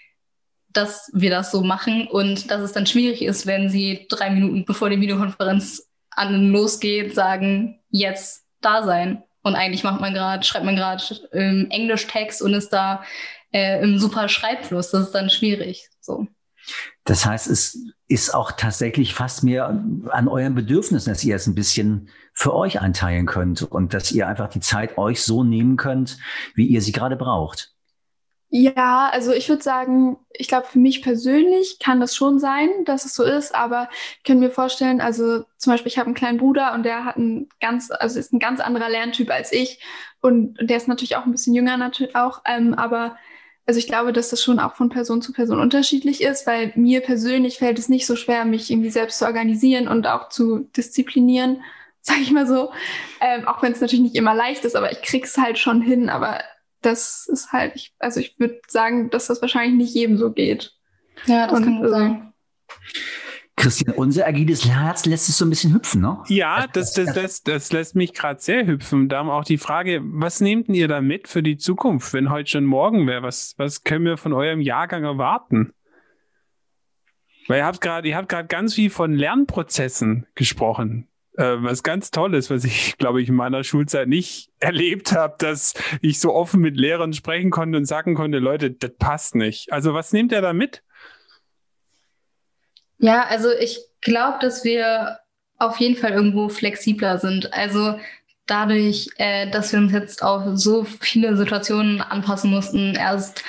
dass 0.71 1.11
wir 1.15 1.31
das 1.31 1.51
so 1.51 1.63
machen 1.63 2.07
und 2.09 2.51
dass 2.51 2.61
es 2.61 2.73
dann 2.73 2.87
schwierig 2.87 3.23
ist, 3.23 3.47
wenn 3.47 3.71
sie 3.71 4.07
drei 4.11 4.29
Minuten 4.29 4.67
bevor 4.67 4.91
die 4.91 5.01
Videokonferenz 5.01 5.89
an 6.11 6.51
losgeht, 6.51 7.15
sagen, 7.15 7.81
jetzt 7.91 8.48
da 8.61 8.83
sein. 8.83 9.23
Und 9.43 9.55
eigentlich 9.55 9.85
macht 9.85 10.01
man 10.01 10.15
gerade, 10.15 10.45
schreibt 10.45 10.65
man 10.65 10.77
gerade 10.77 11.03
ähm, 11.33 11.69
Englisch-Text 11.71 12.43
und 12.43 12.55
ist 12.55 12.71
da 12.71 13.03
äh, 13.53 13.83
im 13.83 13.99
super 13.99 14.29
Schreibfluss. 14.29 14.91
Das 14.91 15.07
ist 15.07 15.15
dann 15.15 15.31
schwierig. 15.31 15.89
So. 16.01 16.27
Das 17.05 17.25
heißt, 17.25 17.49
es 17.49 17.79
ist 18.09 18.35
auch 18.35 18.53
tatsächlich 18.53 19.15
fast 19.15 19.45
mehr 19.45 19.69
an 19.69 20.29
euren 20.29 20.55
Bedürfnissen, 20.55 21.13
dass 21.13 21.25
ihr 21.25 21.37
es 21.37 21.47
ein 21.47 21.55
bisschen 21.55 22.11
für 22.35 22.55
euch 22.55 22.81
einteilen 22.81 23.27
könnt 23.27 23.63
und 23.63 23.95
dass 23.95 24.13
ihr 24.13 24.29
einfach 24.29 24.49
die 24.49 24.61
Zeit 24.61 24.99
euch 24.99 25.23
so 25.23 25.45
nehmen 25.45 25.77
könnt, 25.77 26.19
wie 26.55 26.67
ihr 26.67 26.83
sie 26.83 26.93
gerade 26.93 27.17
braucht. 27.17 27.75
Ja, 28.51 29.11
also 29.13 29.33
ich 29.33 29.47
würde 29.51 29.63
sagen, 29.63 30.17
ich 30.33 30.49
glaube, 30.49 30.67
für 30.67 30.79
mich 30.79 31.03
persönlich 31.03 31.79
kann 31.81 32.01
das 32.01 32.17
schon 32.17 32.39
sein, 32.39 32.71
dass 32.87 33.05
es 33.05 33.15
so 33.15 33.23
ist, 33.23 33.55
aber 33.55 33.91
ich 34.17 34.23
kann 34.25 34.39
mir 34.41 34.51
vorstellen, 34.51 35.03
also 35.03 35.45
zum 35.59 35.73
Beispiel, 35.75 35.89
ich 35.93 35.99
habe 35.99 36.07
einen 36.07 36.15
kleinen 36.15 36.39
Bruder 36.39 36.73
und 36.73 36.83
der 36.83 37.05
hat 37.05 37.17
einen 37.17 37.51
ganz, 37.61 37.91
also 37.91 38.19
ist 38.19 38.33
ein 38.33 38.39
ganz 38.39 38.61
anderer 38.61 38.89
Lerntyp 38.89 39.31
als 39.31 39.53
ich 39.53 39.81
und 40.23 40.57
der 40.63 40.79
ist 40.79 40.89
natürlich 40.89 41.17
auch 41.17 41.27
ein 41.27 41.33
bisschen 41.33 41.55
jünger 41.55 41.77
natürlich 41.77 42.17
auch, 42.17 42.41
ähm, 42.47 42.73
aber 42.73 43.19
also 43.67 43.79
ich 43.79 43.87
glaube, 43.87 44.15
dass 44.15 44.31
das 44.31 44.43
schon 44.43 44.61
auch 44.61 44.77
von 44.77 44.89
Person 44.89 45.21
zu 45.21 45.35
Person 45.35 45.61
unterschiedlich 45.61 46.23
ist, 46.23 46.47
weil 46.47 46.73
mir 46.75 47.03
persönlich 47.03 47.59
fällt 47.59 47.79
es 47.79 47.91
nicht 47.91 48.07
so 48.07 48.17
schwer, 48.17 48.47
mich 48.47 48.71
irgendwie 48.71 48.89
selbst 48.91 49.19
zu 49.19 49.27
organisieren 49.27 49.89
und 49.89 50.07
auch 50.07 50.31
zu 50.31 50.61
disziplinieren, 50.75 51.63
sage 52.01 52.21
ich 52.23 52.33
mal 52.33 52.47
so. 52.47 52.73
Ähm, 53.21 53.47
auch 53.47 53.63
wenn 53.63 53.73
es 53.73 53.81
natürlich 53.83 54.01
nicht 54.03 54.17
immer 54.17 54.35
leicht 54.35 54.65
ist, 54.65 54.75
aber 54.75 54.91
ich 54.91 55.03
krieg's 55.03 55.37
halt 55.37 55.59
schon 55.59 55.83
hin. 55.83 56.09
Aber 56.09 56.39
das 56.81 57.27
ist 57.31 57.53
halt, 57.53 57.75
ich, 57.75 57.95
also 57.99 58.21
ich 58.21 58.39
würde 58.39 58.61
sagen, 58.69 59.11
dass 59.11 59.27
das 59.27 59.43
wahrscheinlich 59.43 59.77
nicht 59.77 59.95
jedem 59.95 60.17
so 60.17 60.33
geht. 60.33 60.73
Ja, 61.27 61.47
das 61.47 61.59
und, 61.59 61.65
kann 61.65 61.81
gut 61.81 61.91
sein. 61.91 62.33
Christian, 63.57 63.97
unser 63.97 64.27
agiles 64.27 64.65
Herz 64.67 65.05
lässt 65.05 65.29
es 65.29 65.37
so 65.37 65.45
ein 65.45 65.51
bisschen 65.51 65.75
hüpfen, 65.75 66.01
ne? 66.01 66.23
Ja, 66.29 66.69
das, 66.73 66.93
das, 66.93 67.13
das, 67.13 67.43
das 67.43 67.73
lässt 67.73 67.97
mich 67.97 68.15
gerade 68.15 68.41
sehr 68.41 68.67
hüpfen. 68.67 69.09
Darum 69.09 69.31
auch 69.31 69.45
die 69.45 69.59
Frage, 69.59 70.01
was 70.05 70.41
nehmt 70.41 70.69
ihr 70.69 70.87
da 70.87 71.01
mit 71.01 71.27
für 71.27 71.43
die 71.43 71.57
Zukunft, 71.57 72.13
wenn 72.13 72.31
heute 72.31 72.49
schon 72.49 72.65
morgen 72.65 73.09
wäre? 73.09 73.23
Was, 73.23 73.55
was 73.57 73.83
können 73.83 74.05
wir 74.05 74.17
von 74.17 74.33
eurem 74.33 74.61
Jahrgang 74.61 75.03
erwarten? 75.03 75.73
Weil 77.49 77.59
ihr 77.59 77.67
habt 77.67 77.81
gerade, 77.81 78.07
ihr 78.07 78.17
habt 78.17 78.29
gerade 78.29 78.47
ganz 78.47 78.75
viel 78.75 78.91
von 78.91 79.13
Lernprozessen 79.13 80.27
gesprochen. 80.37 81.08
Äh, 81.39 81.63
was 81.63 81.85
ganz 81.85 82.11
Tolles, 82.11 82.51
was 82.51 82.65
ich, 82.65 82.99
glaube 82.99 83.23
ich, 83.23 83.29
in 83.29 83.37
meiner 83.37 83.63
Schulzeit 83.63 84.09
nicht 84.09 84.51
erlebt 84.59 85.13
habe, 85.13 85.37
dass 85.39 85.75
ich 86.03 86.19
so 86.19 86.35
offen 86.35 86.61
mit 86.61 86.77
Lehrern 86.77 87.13
sprechen 87.13 87.51
konnte 87.51 87.79
und 87.79 87.85
sagen 87.85 88.17
konnte, 88.17 88.39
Leute, 88.39 88.73
das 88.73 88.91
passt 88.99 89.37
nicht. 89.37 89.73
Also 89.73 89.95
was 89.95 90.13
nehmt 90.13 90.33
ihr 90.33 90.43
da 90.43 90.53
mit? 90.53 90.83
Ja, 92.99 93.25
also 93.29 93.51
ich 93.53 93.79
glaube, 94.01 94.39
dass 94.41 94.65
wir 94.65 95.21
auf 95.59 95.77
jeden 95.79 95.97
Fall 95.97 96.13
irgendwo 96.13 96.49
flexibler 96.49 97.19
sind. 97.19 97.53
Also 97.55 98.01
dadurch, 98.47 99.09
äh, 99.19 99.49
dass 99.49 99.73
wir 99.73 99.79
uns 99.79 99.93
jetzt 99.93 100.25
auf 100.25 100.43
so 100.55 100.83
viele 100.83 101.37
Situationen 101.37 102.01
anpassen 102.01 102.51
mussten, 102.51 102.97
erst 102.97 103.45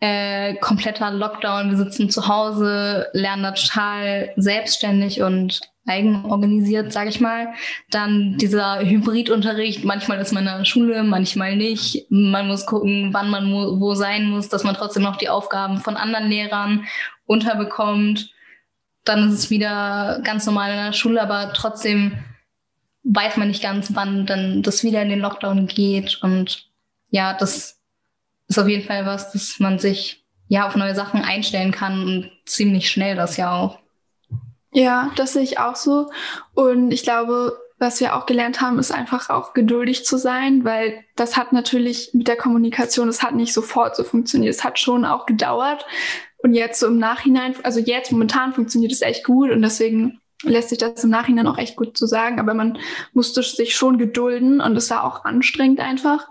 äh, 0.00 0.54
kompletter 0.56 1.10
Lockdown, 1.10 1.70
wir 1.70 1.76
sitzen 1.76 2.08
zu 2.08 2.28
Hause, 2.28 3.08
lernen 3.12 3.54
total 3.54 4.32
selbstständig 4.36 5.20
und 5.20 5.60
eigenorganisiert, 5.86 6.92
sage 6.92 7.10
ich 7.10 7.20
mal. 7.20 7.48
Dann 7.90 8.36
dieser 8.38 8.80
Hybridunterricht, 8.80 9.84
manchmal 9.84 10.18
ist 10.18 10.32
man 10.32 10.46
in 10.46 10.58
der 10.58 10.64
Schule, 10.64 11.02
manchmal 11.04 11.56
nicht. 11.56 12.06
Man 12.10 12.48
muss 12.48 12.66
gucken, 12.66 13.10
wann 13.12 13.30
man 13.30 13.50
wo 13.52 13.94
sein 13.94 14.28
muss, 14.28 14.48
dass 14.48 14.64
man 14.64 14.74
trotzdem 14.74 15.02
noch 15.02 15.16
die 15.16 15.28
Aufgaben 15.28 15.78
von 15.78 15.96
anderen 15.96 16.28
Lehrern 16.28 16.84
unterbekommt 17.26 18.32
dann 19.06 19.28
ist 19.28 19.34
es 19.34 19.50
wieder 19.50 20.20
ganz 20.24 20.44
normal 20.46 20.70
in 20.70 20.76
der 20.76 20.92
Schule, 20.92 21.22
aber 21.22 21.52
trotzdem 21.52 22.18
weiß 23.04 23.36
man 23.36 23.48
nicht 23.48 23.62
ganz, 23.62 23.94
wann 23.94 24.26
dann 24.26 24.62
das 24.62 24.82
wieder 24.82 25.00
in 25.00 25.08
den 25.08 25.20
Lockdown 25.20 25.68
geht. 25.68 26.18
Und 26.22 26.68
ja, 27.10 27.32
das 27.32 27.80
ist 28.48 28.58
auf 28.58 28.68
jeden 28.68 28.86
Fall 28.86 29.06
was, 29.06 29.32
dass 29.32 29.60
man 29.60 29.78
sich 29.78 30.24
ja 30.48 30.66
auf 30.66 30.76
neue 30.76 30.94
Sachen 30.94 31.22
einstellen 31.22 31.70
kann 31.70 32.02
und 32.02 32.30
ziemlich 32.44 32.90
schnell 32.90 33.14
das 33.14 33.36
ja 33.36 33.52
auch. 33.52 33.78
Ja, 34.76 35.10
das 35.16 35.32
sehe 35.32 35.42
ich 35.42 35.58
auch 35.58 35.74
so. 35.74 36.10
Und 36.52 36.90
ich 36.90 37.02
glaube, 37.02 37.58
was 37.78 37.98
wir 37.98 38.14
auch 38.14 38.26
gelernt 38.26 38.60
haben, 38.60 38.78
ist 38.78 38.92
einfach 38.92 39.30
auch 39.30 39.54
geduldig 39.54 40.04
zu 40.04 40.18
sein, 40.18 40.66
weil 40.66 41.02
das 41.16 41.38
hat 41.38 41.54
natürlich 41.54 42.10
mit 42.12 42.28
der 42.28 42.36
Kommunikation, 42.36 43.08
es 43.08 43.22
hat 43.22 43.34
nicht 43.34 43.54
sofort 43.54 43.96
so 43.96 44.04
funktioniert. 44.04 44.54
Es 44.54 44.64
hat 44.64 44.78
schon 44.78 45.06
auch 45.06 45.24
gedauert. 45.24 45.86
Und 46.36 46.52
jetzt 46.52 46.78
so 46.78 46.88
im 46.88 46.98
Nachhinein, 46.98 47.54
also 47.62 47.80
jetzt 47.80 48.12
momentan 48.12 48.52
funktioniert 48.52 48.92
es 48.92 49.00
echt 49.00 49.24
gut 49.24 49.50
und 49.50 49.62
deswegen 49.62 50.20
lässt 50.42 50.68
sich 50.68 50.76
das 50.76 51.02
im 51.04 51.08
Nachhinein 51.10 51.46
auch 51.46 51.56
echt 51.56 51.76
gut 51.76 51.96
zu 51.96 52.06
sagen, 52.06 52.38
aber 52.38 52.52
man 52.52 52.78
musste 53.14 53.42
sich 53.42 53.74
schon 53.74 53.96
gedulden 53.96 54.60
und 54.60 54.76
es 54.76 54.90
war 54.90 55.04
auch 55.04 55.24
anstrengend 55.24 55.80
einfach. 55.80 56.28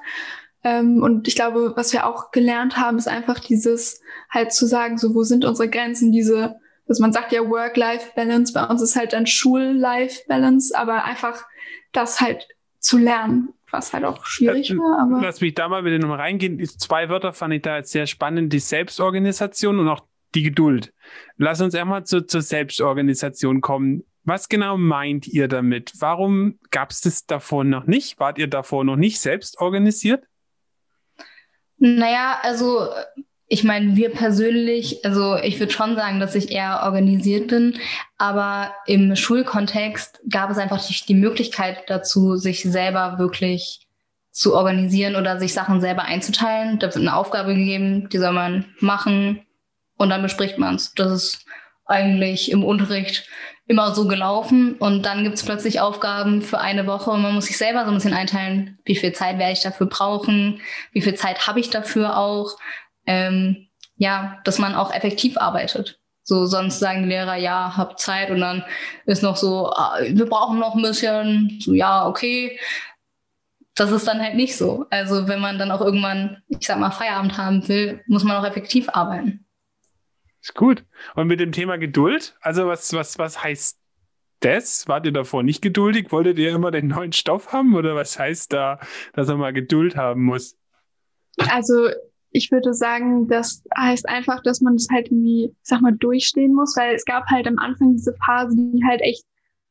Ähm, 0.64 1.02
und 1.02 1.28
ich 1.28 1.34
glaube, 1.34 1.74
was 1.76 1.94
wir 1.94 2.06
auch 2.06 2.30
gelernt 2.30 2.78
haben, 2.78 3.00
ist 3.00 3.08
einfach 3.08 3.40
dieses 3.40 4.02
halt 4.30 4.54
zu 4.54 4.68
sagen, 4.68 5.00
so 5.00 5.16
wo 5.16 5.24
sind 5.24 5.46
unsere 5.46 5.68
Grenzen, 5.68 6.12
diese, 6.12 6.60
also 6.88 7.02
man 7.02 7.14
sagt 7.14 7.32
ja 7.32 7.42
Work-Life-Balance, 7.42 8.54
bei 8.54 8.66
uns 8.66 8.82
ist 8.82 8.96
halt 8.96 9.14
dann 9.14 9.26
Schul-Life-Balance, 9.26 10.78
aber 10.78 11.04
einfach 11.04 11.44
das 11.92 12.22
halt 12.22 12.48
zu 12.80 12.98
lernen, 12.98 13.54
was 13.72 13.94
halt 13.94 14.06
auch 14.06 14.26
schwierig 14.26 14.72
äh, 14.72 14.78
war. 14.78 15.00
Aber 15.02 15.22
Lass 15.22 15.42
mich 15.42 15.56
da 15.56 15.68
mal 15.68 15.84
wieder 15.84 15.98
nochmal 15.98 16.20
reingehen. 16.20 16.64
Zwei 16.66 17.10
Wörter 17.10 17.34
fand 17.34 17.54
ich 17.54 17.62
da 17.64 17.78
jetzt 17.78 17.92
sehr 17.92 18.06
spannend, 18.06 18.54
die 18.54 18.60
Selbstorganisation 18.60 19.80
und 19.80 19.90
auch 19.90 20.06
die 20.36 20.44
Geduld. 20.44 20.94
Lass 21.38 21.62
uns 21.62 21.74
einmal 21.74 22.06
zu, 22.06 22.26
zur 22.26 22.42
Selbstorganisation 22.42 23.62
kommen. 23.62 24.04
Was 24.24 24.50
genau 24.50 24.78
meint 24.78 25.28
ihr 25.28 25.48
damit? 25.48 25.94
Warum 26.00 26.60
gab 26.72 26.92
es 26.92 27.02
das 27.02 27.26
davor 27.26 27.64
noch 27.64 27.86
nicht? 27.86 28.20
Wart 28.20 28.38
ihr 28.38 28.48
davor 28.48 28.84
noch 28.84 28.96
nicht 28.96 29.20
selbst 29.20 29.60
organisiert? 29.60 30.26
Naja, 31.78 32.40
also 32.42 32.90
ich 33.48 33.64
meine, 33.64 33.96
wir 33.96 34.10
persönlich, 34.10 35.06
also 35.06 35.38
ich 35.38 35.60
würde 35.60 35.72
schon 35.72 35.96
sagen, 35.96 36.20
dass 36.20 36.36
ich 36.36 36.52
eher 36.52 36.82
organisiert 36.84 37.50
bin, 37.50 37.78
aber 38.18 38.74
im 38.88 39.16
Schulkontext 39.16 40.22
gab 40.30 40.50
es 40.50 40.58
einfach 40.58 40.84
die, 40.84 40.96
die 41.08 41.14
Möglichkeit 41.14 41.84
dazu, 41.88 42.38
sich 42.38 42.64
selber 42.64 43.20
wirklich 43.20 43.88
zu 44.32 44.56
organisieren 44.56 45.16
oder 45.16 45.40
sich 45.40 45.54
Sachen 45.54 45.80
selber 45.80 46.04
einzuteilen. 46.04 46.80
Da 46.80 46.88
wird 46.88 46.98
eine 46.98 47.16
Aufgabe 47.16 47.56
gegeben, 47.56 48.10
die 48.10 48.18
soll 48.18 48.34
man 48.34 48.66
machen 48.80 49.46
und 49.98 50.10
dann 50.10 50.24
bespricht 50.24 50.58
man 50.58 50.76
es. 50.76 50.94
Das 50.94 51.12
ist 51.12 51.46
eigentlich 51.86 52.52
im 52.52 52.64
Unterricht 52.64 53.28
immer 53.68 53.96
so 53.96 54.08
gelaufen 54.08 54.76
und 54.76 55.04
dann 55.06 55.24
gibt 55.24 55.36
es 55.36 55.44
plötzlich 55.44 55.80
Aufgaben 55.80 56.42
für 56.42 56.60
eine 56.60 56.86
Woche 56.86 57.12
und 57.12 57.22
man 57.22 57.34
muss 57.34 57.46
sich 57.46 57.58
selber 57.58 57.84
so 57.86 57.92
ein 57.92 57.96
bisschen 57.96 58.14
einteilen, 58.14 58.78
wie 58.86 58.96
viel 58.96 59.14
Zeit 59.14 59.40
werde 59.40 59.54
ich 59.54 59.62
dafür 59.62 59.88
brauchen, 59.88 60.62
wie 60.92 61.02
viel 61.02 61.16
Zeit 61.16 61.48
habe 61.48 61.60
ich 61.60 61.72
dafür 61.72 62.18
auch, 62.18 62.58
ähm, 63.06 63.68
ja, 63.98 64.40
dass 64.44 64.60
man 64.60 64.76
auch 64.76 64.94
effektiv 64.94 65.38
arbeitet. 65.38 66.00
So, 66.24 66.46
sonst 66.48 66.80
sagen 66.80 67.04
die 67.04 67.10
Lehrer, 67.10 67.36
ja, 67.36 67.78
hab 67.78 68.00
Zeit 68.00 68.32
und 68.32 68.40
dann 68.40 68.64
ist 69.06 69.22
noch 69.22 69.38
so, 69.38 69.70
ah, 69.70 70.00
wir 70.02 70.26
brauchen 70.26 70.60
noch 70.60 70.76
ein 70.76 70.82
bisschen, 70.82 71.60
so, 71.62 71.74
ja, 71.74 72.08
okay. 72.08 72.60
Das 73.76 73.92
ist 73.92 74.08
dann 74.08 74.22
halt 74.22 74.36
nicht 74.36 74.56
so. 74.58 74.86
Also, 74.90 75.28
wenn 75.28 75.40
man 75.40 75.60
dann 75.60 75.70
auch 75.70 75.82
irgendwann, 75.82 76.42
ich 76.48 76.66
sag 76.66 76.80
mal, 76.80 76.92
Feierabend 76.92 77.38
haben 77.38 77.68
will, 77.68 78.02
muss 78.08 78.24
man 78.24 78.38
auch 78.38 78.48
effektiv 78.48 78.90
arbeiten. 78.90 79.46
Ist 80.42 80.56
gut. 80.56 80.84
Und 81.16 81.28
mit 81.28 81.40
dem 81.40 81.52
Thema 81.52 81.78
Geduld, 81.78 82.36
also 82.42 82.68
was, 82.68 82.94
was, 82.94 83.20
was 83.20 83.44
heißt 83.44 83.78
das? 84.40 84.88
Wart 84.88 85.06
ihr 85.06 85.12
davor 85.12 85.44
nicht 85.44 85.62
geduldig? 85.62 86.12
Wolltet 86.12 86.40
ihr 86.40 86.52
immer 86.52 86.72
den 86.72 86.88
neuen 86.88 87.14
Stoff 87.14 87.52
haben 87.52 87.76
oder 87.76 87.96
was 87.96 88.18
heißt 88.18 88.54
da, 88.54 88.80
dass 89.14 89.28
er 89.28 89.38
mal 89.38 89.54
Geduld 89.54 89.96
haben 89.96 90.24
muss? 90.24 90.58
Also 91.50 91.90
ich 92.36 92.52
würde 92.52 92.74
sagen, 92.74 93.28
das 93.30 93.64
heißt 93.78 94.10
einfach, 94.10 94.44
dass 94.44 94.60
man 94.60 94.76
das 94.76 94.88
halt 94.92 95.08
irgendwie, 95.08 95.46
ich 95.46 95.58
sag 95.64 95.82
mal, 95.82 95.94
durchstehen 95.94 96.54
muss, 96.54 96.76
weil 96.76 96.94
es 96.94 97.06
gab 97.06 97.28
halt 97.28 97.48
am 97.48 97.58
Anfang 97.58 97.94
diese 97.94 98.14
Phase, 98.26 98.56
die 98.58 98.84
halt 98.86 99.00
echt 99.02 99.24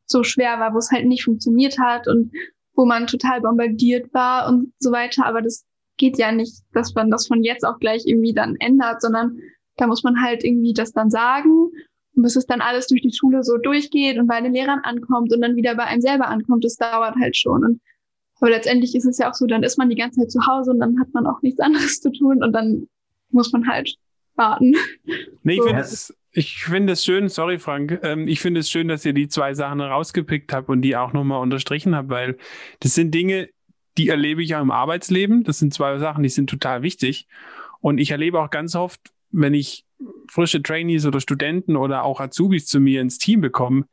so 0.06 0.22
schwer 0.22 0.58
war, 0.58 0.72
wo 0.72 0.78
es 0.78 0.90
halt 0.90 1.04
nicht 1.06 1.24
funktioniert 1.24 1.78
hat 1.78 2.08
und 2.08 2.32
wo 2.74 2.86
man 2.86 3.06
total 3.06 3.42
bombardiert 3.42 4.12
war 4.14 4.48
und 4.48 4.72
so 4.78 4.92
weiter. 4.92 5.26
Aber 5.26 5.42
das 5.42 5.66
geht 5.98 6.18
ja 6.18 6.32
nicht, 6.32 6.62
dass 6.72 6.94
man 6.94 7.10
das 7.10 7.26
von 7.26 7.44
jetzt 7.44 7.64
auch 7.64 7.78
gleich 7.78 8.04
irgendwie 8.06 8.32
dann 8.32 8.56
ändert, 8.56 9.02
sondern 9.02 9.38
da 9.76 9.86
muss 9.86 10.02
man 10.02 10.22
halt 10.22 10.42
irgendwie 10.42 10.72
das 10.72 10.92
dann 10.92 11.10
sagen. 11.10 11.68
Und 12.16 12.22
bis 12.22 12.36
es 12.36 12.46
dann 12.46 12.62
alles 12.62 12.86
durch 12.86 13.02
die 13.02 13.12
Schule 13.14 13.42
so 13.42 13.58
durchgeht 13.58 14.18
und 14.18 14.26
bei 14.26 14.40
den 14.40 14.54
Lehrern 14.54 14.80
ankommt 14.84 15.34
und 15.34 15.42
dann 15.42 15.56
wieder 15.56 15.74
bei 15.74 15.84
einem 15.84 16.00
selber 16.00 16.28
ankommt, 16.28 16.64
das 16.64 16.76
dauert 16.76 17.16
halt 17.16 17.36
schon. 17.36 17.62
Und, 17.62 17.80
aber 18.44 18.50
letztendlich 18.50 18.94
ist 18.94 19.06
es 19.06 19.16
ja 19.16 19.30
auch 19.30 19.34
so, 19.34 19.46
dann 19.46 19.62
ist 19.62 19.78
man 19.78 19.88
die 19.88 19.96
ganze 19.96 20.20
Zeit 20.20 20.30
zu 20.30 20.46
Hause 20.46 20.72
und 20.72 20.78
dann 20.78 21.00
hat 21.00 21.08
man 21.14 21.26
auch 21.26 21.40
nichts 21.40 21.60
anderes 21.60 22.02
zu 22.02 22.12
tun 22.12 22.44
und 22.44 22.52
dann 22.52 22.86
muss 23.30 23.50
man 23.52 23.66
halt 23.66 23.96
warten. 24.34 24.74
Nee, 25.42 25.54
ich 25.54 25.60
so. 25.60 25.66
finde 25.66 25.80
es 25.80 26.14
ich 26.32 26.64
finde 26.64 26.92
es 26.92 27.02
schön, 27.02 27.30
sorry 27.30 27.58
Frank, 27.58 28.00
ähm, 28.02 28.28
ich 28.28 28.40
finde 28.40 28.60
es 28.60 28.68
schön, 28.68 28.88
dass 28.88 29.02
ihr 29.06 29.14
die 29.14 29.28
zwei 29.28 29.54
Sachen 29.54 29.80
rausgepickt 29.80 30.52
habt 30.52 30.68
und 30.68 30.82
die 30.82 30.94
auch 30.94 31.14
nochmal 31.14 31.40
unterstrichen 31.40 31.96
habt, 31.96 32.10
weil 32.10 32.36
das 32.80 32.94
sind 32.94 33.14
Dinge, 33.14 33.48
die 33.96 34.10
erlebe 34.10 34.42
ich 34.42 34.54
auch 34.54 34.60
im 34.60 34.70
Arbeitsleben. 34.70 35.44
Das 35.44 35.58
sind 35.60 35.72
zwei 35.72 35.96
Sachen, 35.96 36.22
die 36.22 36.28
sind 36.28 36.50
total 36.50 36.82
wichtig. 36.82 37.26
Und 37.80 37.96
ich 37.96 38.10
erlebe 38.10 38.40
auch 38.40 38.50
ganz 38.50 38.74
oft, 38.74 39.00
wenn 39.30 39.54
ich 39.54 39.86
frische 40.28 40.62
Trainees 40.62 41.06
oder 41.06 41.20
Studenten 41.20 41.76
oder 41.76 42.02
auch 42.02 42.20
Azubis 42.20 42.66
zu 42.66 42.78
mir 42.78 43.00
ins 43.00 43.16
Team 43.16 43.40
bekomme, 43.40 43.86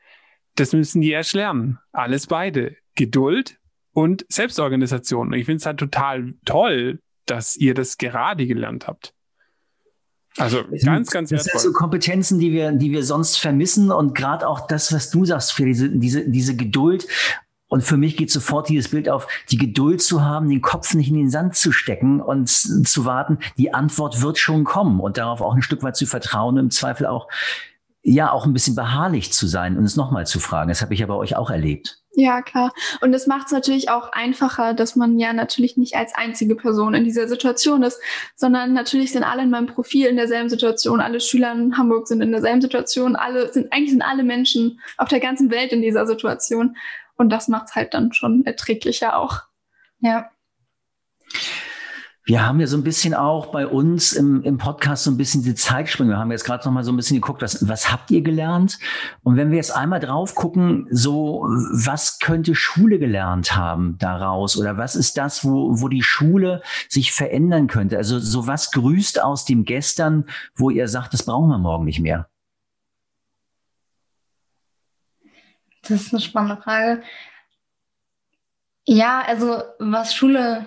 das 0.55 0.73
müssen 0.73 0.99
die 0.99 1.11
erst 1.11 1.35
lernen. 1.35 1.79
Alles 1.93 2.27
beide. 2.27 2.75
Geduld 2.95 3.60
und 3.93 4.25
Selbstorganisation. 4.29 5.27
Und 5.27 5.33
ich 5.33 5.45
finde 5.45 5.57
es 5.57 5.65
halt 5.65 5.79
total 5.79 6.33
toll, 6.45 6.99
dass 7.25 7.55
ihr 7.55 7.73
das 7.73 7.97
gerade 7.97 8.47
gelernt 8.47 8.87
habt. 8.87 9.13
Also 10.37 10.63
ganz, 10.83 11.11
ganz 11.11 11.29
Das 11.29 11.45
wertvoll. 11.45 11.61
sind 11.61 11.71
so 11.71 11.77
Kompetenzen, 11.77 12.39
die 12.39 12.51
wir, 12.51 12.71
die 12.71 12.91
wir 12.91 13.03
sonst 13.03 13.37
vermissen 13.37 13.91
und 13.91 14.15
gerade 14.15 14.47
auch 14.47 14.65
das, 14.67 14.93
was 14.93 15.09
du 15.09 15.25
sagst, 15.25 15.51
für 15.53 15.65
diese, 15.65 15.89
diese, 15.89 16.29
diese 16.29 16.55
Geduld 16.55 17.05
und 17.67 17.83
für 17.83 17.97
mich 17.97 18.17
geht 18.17 18.31
sofort 18.31 18.69
dieses 18.69 18.89
Bild 18.91 19.09
auf, 19.09 19.27
die 19.49 19.57
Geduld 19.57 20.01
zu 20.01 20.23
haben, 20.23 20.49
den 20.49 20.61
Kopf 20.61 20.93
nicht 20.93 21.09
in 21.09 21.15
den 21.15 21.29
Sand 21.29 21.55
zu 21.55 21.71
stecken 21.71 22.21
und 22.21 22.47
zu 22.49 23.05
warten, 23.05 23.39
die 23.57 23.73
Antwort 23.73 24.21
wird 24.21 24.37
schon 24.37 24.63
kommen 24.63 25.01
und 25.01 25.17
darauf 25.17 25.41
auch 25.41 25.53
ein 25.53 25.61
Stück 25.61 25.83
weit 25.83 25.97
zu 25.97 26.05
vertrauen, 26.05 26.57
im 26.57 26.71
Zweifel 26.71 27.07
auch, 27.07 27.27
ja, 28.01 28.31
auch 28.31 28.45
ein 28.45 28.53
bisschen 28.53 28.75
beharrlich 28.75 29.31
zu 29.33 29.47
sein 29.47 29.77
und 29.77 29.83
es 29.83 29.95
nochmal 29.95 30.25
zu 30.25 30.39
fragen. 30.39 30.69
Das 30.69 30.81
habe 30.81 30.93
ich 30.93 31.01
ja 31.01 31.07
bei 31.07 31.13
euch 31.13 31.35
auch 31.35 31.49
erlebt. 31.49 32.00
Ja, 32.13 32.41
klar. 32.41 32.73
Und 32.99 33.13
es 33.13 33.25
macht 33.25 33.47
es 33.47 33.51
natürlich 33.53 33.89
auch 33.89 34.11
einfacher, 34.11 34.73
dass 34.73 34.97
man 34.97 35.17
ja 35.17 35.31
natürlich 35.31 35.77
nicht 35.77 35.95
als 35.95 36.13
einzige 36.13 36.55
Person 36.55 36.93
in 36.93 37.05
dieser 37.05 37.27
Situation 37.29 37.83
ist, 37.83 38.01
sondern 38.35 38.73
natürlich 38.73 39.13
sind 39.13 39.23
alle 39.23 39.43
in 39.43 39.49
meinem 39.49 39.67
Profil 39.67 40.07
in 40.07 40.17
derselben 40.17 40.49
Situation. 40.49 40.99
Alle 40.99 41.21
Schüler 41.21 41.53
in 41.53 41.77
Hamburg 41.77 42.07
sind 42.07 42.21
in 42.21 42.31
derselben 42.31 42.61
Situation. 42.61 43.15
Alle 43.15 43.53
sind, 43.53 43.71
eigentlich 43.71 43.91
sind 43.91 44.01
alle 44.01 44.23
Menschen 44.23 44.81
auf 44.97 45.07
der 45.07 45.21
ganzen 45.21 45.51
Welt 45.51 45.71
in 45.71 45.81
dieser 45.81 46.05
Situation. 46.05 46.75
Und 47.15 47.29
das 47.29 47.47
macht 47.47 47.69
es 47.69 47.75
halt 47.75 47.93
dann 47.93 48.11
schon 48.11 48.45
erträglicher 48.45 49.17
auch. 49.17 49.43
Ja. 49.99 50.31
Wir 52.31 52.47
haben 52.47 52.61
ja 52.61 52.67
so 52.67 52.77
ein 52.77 52.83
bisschen 52.85 53.13
auch 53.13 53.47
bei 53.47 53.67
uns 53.67 54.13
im, 54.13 54.41
im 54.43 54.57
Podcast 54.57 55.03
so 55.03 55.11
ein 55.11 55.17
bisschen 55.17 55.43
die 55.43 55.53
Zeitsprünge. 55.53 56.11
Wir 56.11 56.17
haben 56.17 56.31
jetzt 56.31 56.45
gerade 56.45 56.63
noch 56.63 56.71
mal 56.71 56.85
so 56.85 56.93
ein 56.93 56.95
bisschen 56.95 57.17
geguckt, 57.17 57.41
was, 57.41 57.67
was 57.67 57.91
habt 57.91 58.09
ihr 58.09 58.21
gelernt? 58.21 58.79
Und 59.21 59.35
wenn 59.35 59.49
wir 59.49 59.57
jetzt 59.57 59.75
einmal 59.75 59.99
drauf 59.99 60.33
gucken, 60.33 60.87
so 60.91 61.41
was 61.73 62.19
könnte 62.19 62.55
Schule 62.55 62.99
gelernt 62.99 63.57
haben 63.57 63.97
daraus? 63.97 64.57
Oder 64.57 64.77
was 64.77 64.95
ist 64.95 65.17
das, 65.17 65.43
wo, 65.43 65.81
wo 65.81 65.89
die 65.89 66.03
Schule 66.03 66.61
sich 66.87 67.11
verändern 67.11 67.67
könnte? 67.67 67.97
Also 67.97 68.17
so 68.17 68.47
was 68.47 68.71
grüßt 68.71 69.21
aus 69.21 69.43
dem 69.43 69.65
Gestern, 69.65 70.23
wo 70.55 70.69
ihr 70.69 70.87
sagt, 70.87 71.13
das 71.13 71.23
brauchen 71.23 71.49
wir 71.49 71.57
morgen 71.57 71.83
nicht 71.83 71.99
mehr? 71.99 72.29
Das 75.81 75.99
ist 76.03 76.13
eine 76.13 76.21
spannende 76.21 76.61
Frage. 76.61 77.03
Ja, 78.85 79.21
also 79.27 79.63
was 79.79 80.15
Schule 80.15 80.65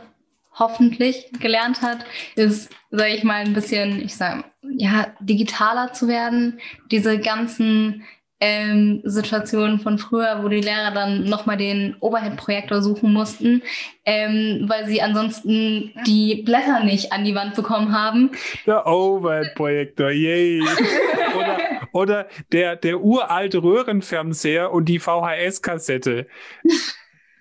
hoffentlich 0.54 1.30
gelernt 1.40 1.82
hat, 1.82 1.98
ist, 2.36 2.70
sage 2.90 3.14
ich 3.14 3.24
mal, 3.24 3.44
ein 3.44 3.54
bisschen, 3.54 4.00
ich 4.02 4.16
sage, 4.16 4.44
ja, 4.62 5.08
digitaler 5.20 5.92
zu 5.92 6.08
werden. 6.08 6.60
Diese 6.90 7.18
ganzen 7.18 8.04
ähm, 8.40 9.00
Situationen 9.04 9.78
von 9.78 9.98
früher, 9.98 10.42
wo 10.42 10.48
die 10.48 10.60
Lehrer 10.60 10.90
dann 10.90 11.24
nochmal 11.24 11.56
den 11.56 11.96
Overhead-Projektor 12.00 12.82
suchen 12.82 13.12
mussten, 13.12 13.62
ähm, 14.04 14.66
weil 14.68 14.86
sie 14.86 15.00
ansonsten 15.00 15.92
die 16.06 16.42
Blätter 16.42 16.84
nicht 16.84 17.12
an 17.12 17.24
die 17.24 17.34
Wand 17.34 17.54
bekommen 17.54 17.96
haben. 17.96 18.32
Der 18.66 18.86
Overhead-Projektor, 18.86 20.10
yay! 20.10 20.60
oder, 21.36 21.58
oder 21.92 22.28
der, 22.52 22.76
der 22.76 23.00
uralte 23.00 23.62
Röhrenfernseher 23.62 24.72
und 24.72 24.86
die 24.86 24.98
VHS-Kassette. 24.98 26.26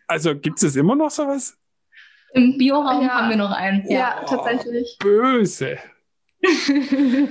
Also 0.07 0.35
gibt 0.35 0.61
es 0.63 0.75
immer 0.75 0.95
noch 0.95 1.09
sowas? 1.09 1.57
Im 2.33 2.57
Bioraum 2.57 3.03
ja. 3.03 3.09
haben 3.09 3.29
wir 3.29 3.37
noch 3.37 3.51
einen. 3.51 3.89
Ja, 3.89 3.99
ja 3.99 4.25
tatsächlich. 4.27 4.97
Böse. 4.99 5.77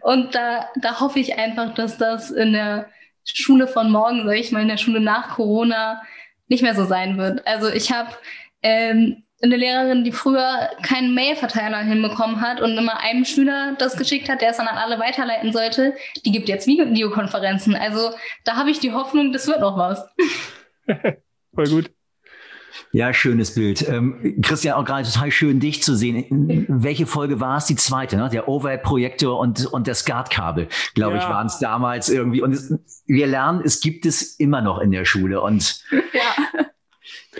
und 0.00 0.34
da, 0.34 0.68
da 0.80 1.00
hoffe 1.00 1.20
ich 1.20 1.38
einfach, 1.38 1.74
dass 1.74 1.98
das 1.98 2.30
in 2.30 2.52
der 2.52 2.88
Schule 3.24 3.68
von 3.68 3.90
morgen, 3.90 4.24
sag 4.26 4.36
ich 4.36 4.50
mal, 4.50 4.62
in 4.62 4.68
der 4.68 4.76
Schule 4.76 5.00
nach 5.00 5.36
Corona 5.36 6.02
nicht 6.48 6.62
mehr 6.62 6.74
so 6.74 6.84
sein 6.84 7.16
wird. 7.16 7.46
Also 7.46 7.68
ich 7.68 7.92
habe 7.92 8.10
ähm, 8.62 9.22
eine 9.42 9.56
Lehrerin, 9.56 10.04
die 10.04 10.12
früher 10.12 10.70
keinen 10.82 11.14
Mailverteiler 11.14 11.78
hinbekommen 11.78 12.40
hat 12.40 12.60
und 12.60 12.76
immer 12.76 13.00
einem 13.00 13.24
Schüler 13.24 13.76
das 13.78 13.96
geschickt 13.96 14.28
hat, 14.28 14.42
der 14.42 14.50
es 14.50 14.56
dann 14.56 14.66
an 14.66 14.76
alle 14.76 14.98
weiterleiten 14.98 15.52
sollte, 15.52 15.94
die 16.24 16.32
gibt 16.32 16.48
jetzt 16.48 16.66
Videokonferenzen. 16.66 17.74
Also 17.74 18.10
da 18.44 18.56
habe 18.56 18.70
ich 18.70 18.80
die 18.80 18.92
Hoffnung, 18.92 19.32
das 19.32 19.46
wird 19.46 19.60
noch 19.60 19.78
was. 19.78 20.04
Voll 21.54 21.68
gut. 21.68 21.90
Ja, 22.92 23.12
schönes 23.12 23.54
Bild. 23.54 23.86
Ähm, 23.88 24.40
Christian, 24.42 24.74
auch 24.74 24.84
gerade 24.84 25.08
total 25.08 25.30
schön, 25.30 25.60
dich 25.60 25.82
zu 25.82 25.94
sehen. 25.94 26.66
Welche 26.68 27.06
Folge 27.06 27.40
war 27.40 27.58
es? 27.58 27.66
Die 27.66 27.76
zweite, 27.76 28.16
ne? 28.16 28.28
Der 28.30 28.48
Overhead-Projektor 28.48 29.38
und, 29.38 29.66
und 29.66 29.88
das 29.88 30.00
SCART-Kabel, 30.00 30.68
glaube 30.94 31.16
ja. 31.16 31.22
ich, 31.22 31.28
waren 31.28 31.46
es 31.46 31.58
damals 31.58 32.08
irgendwie. 32.08 32.42
Und 32.42 32.52
es, 32.52 32.74
wir 33.06 33.26
lernen, 33.26 33.62
es 33.64 33.80
gibt 33.80 34.06
es 34.06 34.36
immer 34.38 34.60
noch 34.60 34.78
in 34.78 34.90
der 34.90 35.04
Schule. 35.04 35.40
Und 35.40 35.82
ja. 35.90 36.60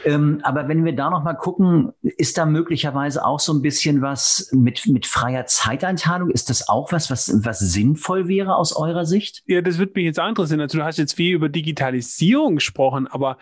Ähm, 0.04 0.40
aber 0.42 0.68
wenn 0.68 0.84
wir 0.84 0.94
da 0.94 1.10
noch 1.10 1.24
mal 1.24 1.34
gucken, 1.34 1.92
ist 2.02 2.38
da 2.38 2.46
möglicherweise 2.46 3.24
auch 3.24 3.40
so 3.40 3.52
ein 3.52 3.60
bisschen 3.60 4.02
was 4.02 4.50
mit, 4.52 4.86
mit 4.86 5.06
freier 5.06 5.46
Zeiteinteilung? 5.46 6.30
Ist 6.30 6.48
das 6.48 6.68
auch 6.68 6.92
was, 6.92 7.10
was, 7.10 7.44
was 7.44 7.58
sinnvoll 7.58 8.28
wäre 8.28 8.56
aus 8.56 8.74
eurer 8.74 9.04
Sicht? 9.04 9.42
Ja, 9.46 9.60
das 9.60 9.78
würde 9.78 9.92
mich 9.96 10.04
jetzt 10.04 10.20
auch 10.20 10.28
interessieren. 10.28 10.60
Also 10.60 10.78
du 10.78 10.84
hast 10.84 10.98
jetzt 10.98 11.14
viel 11.14 11.34
über 11.34 11.48
Digitalisierung 11.48 12.54
gesprochen, 12.56 13.08
aber 13.08 13.36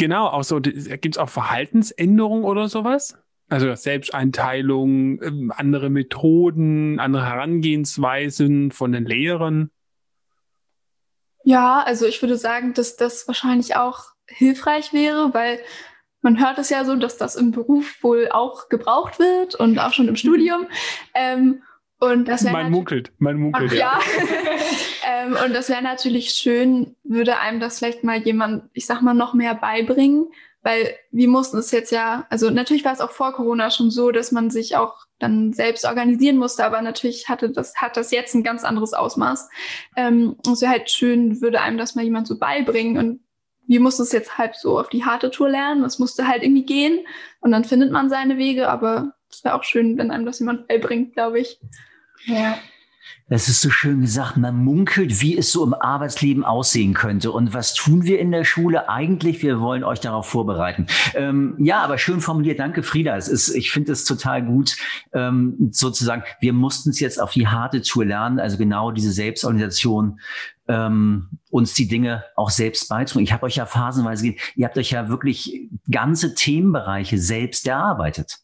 genau, 0.00 0.26
auch 0.26 0.42
so, 0.42 0.60
gibt 0.60 1.14
es 1.14 1.18
auch 1.18 1.28
Verhaltensänderungen 1.28 2.44
oder 2.44 2.68
sowas? 2.68 3.16
Also 3.48 3.72
Selbsteinteilung, 3.74 5.22
ähm, 5.22 5.52
andere 5.54 5.90
Methoden, 5.90 6.98
andere 6.98 7.26
Herangehensweisen 7.26 8.72
von 8.72 8.92
den 8.92 9.04
Lehrern? 9.04 9.70
Ja, 11.44 11.82
also 11.82 12.06
ich 12.06 12.20
würde 12.22 12.36
sagen, 12.36 12.74
dass 12.74 12.96
das 12.96 13.26
wahrscheinlich 13.28 13.76
auch 13.76 14.06
hilfreich 14.26 14.92
wäre, 14.92 15.34
weil 15.34 15.60
man 16.22 16.38
hört 16.38 16.58
es 16.58 16.70
ja 16.70 16.84
so, 16.84 16.94
dass 16.96 17.16
das 17.16 17.36
im 17.36 17.50
Beruf 17.50 18.02
wohl 18.02 18.28
auch 18.30 18.68
gebraucht 18.68 19.18
wird 19.18 19.54
und 19.54 19.78
auch 19.78 19.92
schon 19.92 20.08
im 20.08 20.16
Studium. 20.16 20.66
Ähm, 21.14 21.62
und 22.00 22.26
das 22.26 22.42
man 22.42 22.70
munkelt, 22.70 23.12
man 23.18 23.36
munkelt. 23.36 23.72
Ach, 23.72 23.76
ja. 23.76 24.00
ähm, 25.06 25.36
und 25.44 25.54
das 25.54 25.68
wäre 25.68 25.82
natürlich 25.82 26.30
schön, 26.30 26.96
würde 27.04 27.38
einem 27.38 27.60
das 27.60 27.78
vielleicht 27.78 28.04
mal 28.04 28.18
jemand, 28.18 28.64
ich 28.72 28.86
sag 28.86 29.02
mal, 29.02 29.14
noch 29.14 29.34
mehr 29.34 29.54
beibringen, 29.54 30.28
weil 30.62 30.94
wir 31.10 31.28
mussten 31.28 31.58
es 31.58 31.70
jetzt 31.70 31.92
ja, 31.92 32.26
also 32.30 32.50
natürlich 32.50 32.84
war 32.84 32.92
es 32.92 33.00
auch 33.00 33.10
vor 33.10 33.32
Corona 33.32 33.70
schon 33.70 33.90
so, 33.90 34.10
dass 34.12 34.32
man 34.32 34.50
sich 34.50 34.76
auch 34.76 35.06
dann 35.18 35.52
selbst 35.52 35.84
organisieren 35.84 36.38
musste, 36.38 36.64
aber 36.64 36.80
natürlich 36.80 37.28
hatte 37.28 37.50
das, 37.50 37.76
hat 37.76 37.96
das 37.96 38.10
jetzt 38.10 38.34
ein 38.34 38.42
ganz 38.42 38.64
anderes 38.64 38.94
Ausmaß. 38.94 39.50
Ähm, 39.96 40.36
es 40.50 40.62
wäre 40.62 40.72
halt 40.72 40.90
schön, 40.90 41.42
würde 41.42 41.60
einem 41.60 41.76
das 41.78 41.94
mal 41.94 42.04
jemand 42.04 42.26
so 42.26 42.38
beibringen 42.38 42.96
und 42.98 43.20
wir 43.66 43.80
mussten 43.80 44.02
es 44.02 44.12
jetzt 44.12 44.36
halt 44.38 44.56
so 44.56 44.80
auf 44.80 44.88
die 44.88 45.04
harte 45.04 45.30
Tour 45.30 45.48
lernen. 45.48 45.84
Es 45.84 45.98
musste 45.98 46.26
halt 46.26 46.42
irgendwie 46.42 46.64
gehen 46.64 47.06
und 47.40 47.52
dann 47.52 47.64
findet 47.64 47.92
man 47.92 48.08
seine 48.08 48.36
Wege, 48.36 48.68
aber 48.68 49.12
es 49.30 49.44
wäre 49.44 49.54
auch 49.54 49.64
schön, 49.64 49.96
wenn 49.96 50.10
einem 50.10 50.26
das 50.26 50.40
jemand 50.40 50.66
beibringt, 50.66 51.12
glaube 51.12 51.38
ich. 51.38 51.60
Ja. 52.26 52.58
Es 53.32 53.48
ist 53.48 53.60
so 53.60 53.70
schön 53.70 54.00
gesagt, 54.00 54.36
man 54.36 54.56
munkelt, 54.64 55.20
wie 55.20 55.38
es 55.38 55.52
so 55.52 55.64
im 55.64 55.72
Arbeitsleben 55.72 56.44
aussehen 56.44 56.94
könnte. 56.94 57.30
Und 57.30 57.54
was 57.54 57.74
tun 57.74 58.02
wir 58.02 58.18
in 58.18 58.32
der 58.32 58.42
Schule? 58.42 58.88
Eigentlich, 58.88 59.40
wir 59.42 59.60
wollen 59.60 59.84
euch 59.84 60.00
darauf 60.00 60.28
vorbereiten. 60.28 60.88
Ähm, 61.14 61.54
ja, 61.58 61.80
aber 61.80 61.96
schön 61.96 62.20
formuliert. 62.20 62.58
Danke, 62.58 62.82
Frieda. 62.82 63.16
Es 63.16 63.28
ist, 63.28 63.50
ich 63.50 63.70
finde 63.70 63.92
es 63.92 64.04
total 64.04 64.44
gut, 64.44 64.76
ähm, 65.12 65.70
sozusagen, 65.70 66.24
wir 66.40 66.52
mussten 66.52 66.90
es 66.90 66.98
jetzt 66.98 67.22
auf 67.22 67.30
die 67.30 67.46
harte 67.46 67.82
Tour 67.82 68.04
lernen, 68.04 68.40
also 68.40 68.58
genau 68.58 68.90
diese 68.90 69.12
Selbstorganisation, 69.12 70.18
ähm, 70.66 71.28
uns 71.50 71.72
die 71.74 71.86
Dinge 71.86 72.24
auch 72.34 72.50
selbst 72.50 72.88
beizubringen. 72.88 73.26
Ich 73.26 73.32
habe 73.32 73.46
euch 73.46 73.54
ja 73.54 73.66
phasenweise, 73.66 74.34
ihr 74.56 74.66
habt 74.66 74.76
euch 74.76 74.90
ja 74.90 75.08
wirklich 75.08 75.68
ganze 75.88 76.34
Themenbereiche 76.34 77.16
selbst 77.16 77.68
erarbeitet. 77.68 78.38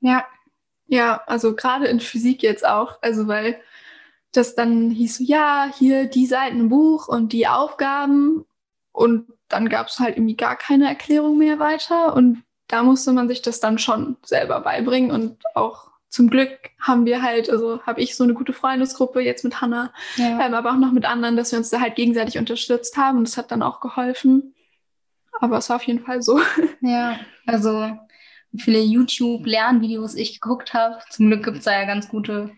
Ja, 0.00 0.24
ja, 0.92 1.22
also 1.26 1.56
gerade 1.56 1.86
in 1.86 2.00
Physik 2.00 2.42
jetzt 2.42 2.66
auch, 2.66 2.98
also 3.00 3.26
weil 3.26 3.58
das 4.30 4.54
dann 4.54 4.90
hieß 4.90 5.16
so, 5.16 5.24
ja, 5.24 5.70
hier 5.78 6.04
die 6.04 6.26
Seiten 6.26 6.60
im 6.60 6.68
Buch 6.68 7.08
und 7.08 7.32
die 7.32 7.48
Aufgaben 7.48 8.44
und 8.92 9.26
dann 9.48 9.70
gab 9.70 9.86
es 9.86 9.98
halt 9.98 10.18
irgendwie 10.18 10.36
gar 10.36 10.54
keine 10.54 10.86
Erklärung 10.86 11.38
mehr 11.38 11.58
weiter 11.58 12.14
und 12.14 12.42
da 12.68 12.82
musste 12.82 13.14
man 13.14 13.26
sich 13.26 13.40
das 13.40 13.58
dann 13.58 13.78
schon 13.78 14.18
selber 14.22 14.60
beibringen 14.60 15.10
und 15.10 15.38
auch 15.54 15.92
zum 16.10 16.28
Glück 16.28 16.58
haben 16.78 17.06
wir 17.06 17.22
halt, 17.22 17.48
also 17.48 17.80
habe 17.84 18.02
ich 18.02 18.14
so 18.14 18.24
eine 18.24 18.34
gute 18.34 18.52
Freundesgruppe 18.52 19.20
jetzt 19.22 19.44
mit 19.44 19.62
Hannah, 19.62 19.94
ja. 20.16 20.44
ähm, 20.44 20.52
aber 20.52 20.72
auch 20.72 20.76
noch 20.76 20.92
mit 20.92 21.06
anderen, 21.06 21.38
dass 21.38 21.52
wir 21.52 21.58
uns 21.58 21.70
da 21.70 21.80
halt 21.80 21.94
gegenseitig 21.94 22.36
unterstützt 22.36 22.98
haben 22.98 23.16
und 23.16 23.28
das 23.28 23.38
hat 23.38 23.50
dann 23.50 23.62
auch 23.62 23.80
geholfen. 23.80 24.54
Aber 25.40 25.56
es 25.56 25.70
war 25.70 25.76
auf 25.76 25.84
jeden 25.84 26.04
Fall 26.04 26.20
so. 26.20 26.38
Ja, 26.82 27.18
also 27.46 27.96
viele 28.56 28.80
YouTube-Lernvideos 28.80 30.14
ich 30.14 30.40
geguckt 30.40 30.74
habe. 30.74 30.98
Zum 31.10 31.28
Glück 31.28 31.44
gibt 31.44 31.58
es 31.58 31.64
da 31.64 31.72
ja 31.72 31.84
ganz 31.86 32.08
gute 32.08 32.50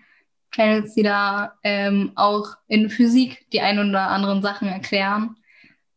Channels, 0.50 0.94
die 0.94 1.02
da 1.02 1.54
ähm, 1.62 2.12
auch 2.14 2.57
in 2.68 2.90
Physik 2.90 3.46
die 3.52 3.61
ein 3.61 3.78
oder 3.78 4.09
anderen 4.09 4.42
Sachen 4.42 4.68
erklären, 4.68 5.37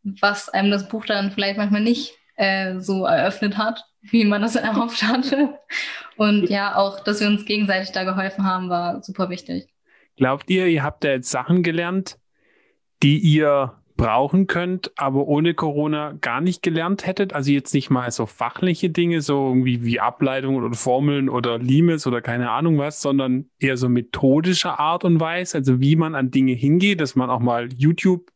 was 0.04 0.50
einem 0.50 0.72
das 0.72 0.88
Buch 0.90 1.06
dann 1.06 1.32
vielleicht 1.32 1.58
manchmal 1.58 1.82
nicht 1.82 2.14
äh, 2.36 2.80
so 2.80 3.06
eröffnet 3.06 3.58
hat, 3.58 3.86
wie 4.02 4.26
man 4.26 4.42
das 4.42 4.56
erhofft 4.56 5.04
hatte. 5.04 5.60
Und 6.16 6.50
ja, 6.50 6.76
auch, 6.76 7.00
dass 7.02 7.20
wir 7.20 7.28
uns 7.28 7.46
gegenseitig 7.46 7.92
da 7.92 8.04
geholfen 8.04 8.46
haben, 8.46 8.70
war 8.70 9.04
super 9.04 9.30
wichtig. 9.30 9.68
Glaubt 10.16 10.50
ihr, 10.50 10.66
ihr 10.66 10.82
habt 10.82 11.04
da 11.04 11.10
jetzt 11.10 11.30
Sachen 11.30 11.62
gelernt, 11.62 12.18
die 13.04 13.20
ihr 13.20 13.76
brauchen 13.98 14.48
könnt, 14.48 14.92
aber 14.96 15.28
ohne 15.28 15.54
Corona 15.54 16.14
gar 16.22 16.40
nicht 16.40 16.62
gelernt 16.62 17.06
hättet? 17.06 17.34
Also 17.34 17.52
jetzt 17.52 17.74
nicht 17.74 17.90
mal 17.90 18.10
so 18.12 18.26
fachliche 18.26 18.90
Dinge, 18.90 19.22
so 19.22 19.50
irgendwie 19.50 19.84
wie 19.84 20.00
Ableitungen 20.00 20.64
oder 20.64 20.76
Formeln 20.76 21.28
oder 21.28 21.58
Limes 21.58 22.08
oder 22.08 22.22
keine 22.22 22.52
Ahnung 22.52 22.78
was, 22.78 23.02
sondern 23.02 23.50
eher 23.60 23.76
so 23.76 23.90
methodische 23.90 24.80
Art 24.80 25.04
und 25.04 25.20
Weise, 25.20 25.58
also 25.58 25.82
wie 25.82 25.96
man 25.96 26.16
an 26.16 26.32
Dinge 26.32 26.54
hingeht, 26.54 27.02
dass 27.02 27.16
man 27.16 27.30
auch 27.30 27.40
mal 27.40 27.70
YouTube, 27.74 28.32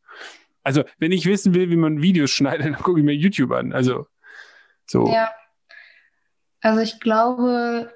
also 0.64 0.84
wenn 0.98 1.12
ich 1.12 1.26
wissen 1.26 1.54
will, 1.54 1.70
wie 1.70 1.78
man 1.78 2.02
Videos 2.02 2.32
schneidet, 2.32 2.66
dann 2.66 2.76
gucke 2.76 3.00
ich 3.00 3.06
mir 3.06 3.16
YouTube 3.16 3.52
an. 3.52 3.72
Also 3.72 4.08
so. 4.86 5.08
Ja. 5.08 5.32
Also 6.62 6.82
ich 6.82 7.00
glaube, 7.00 7.94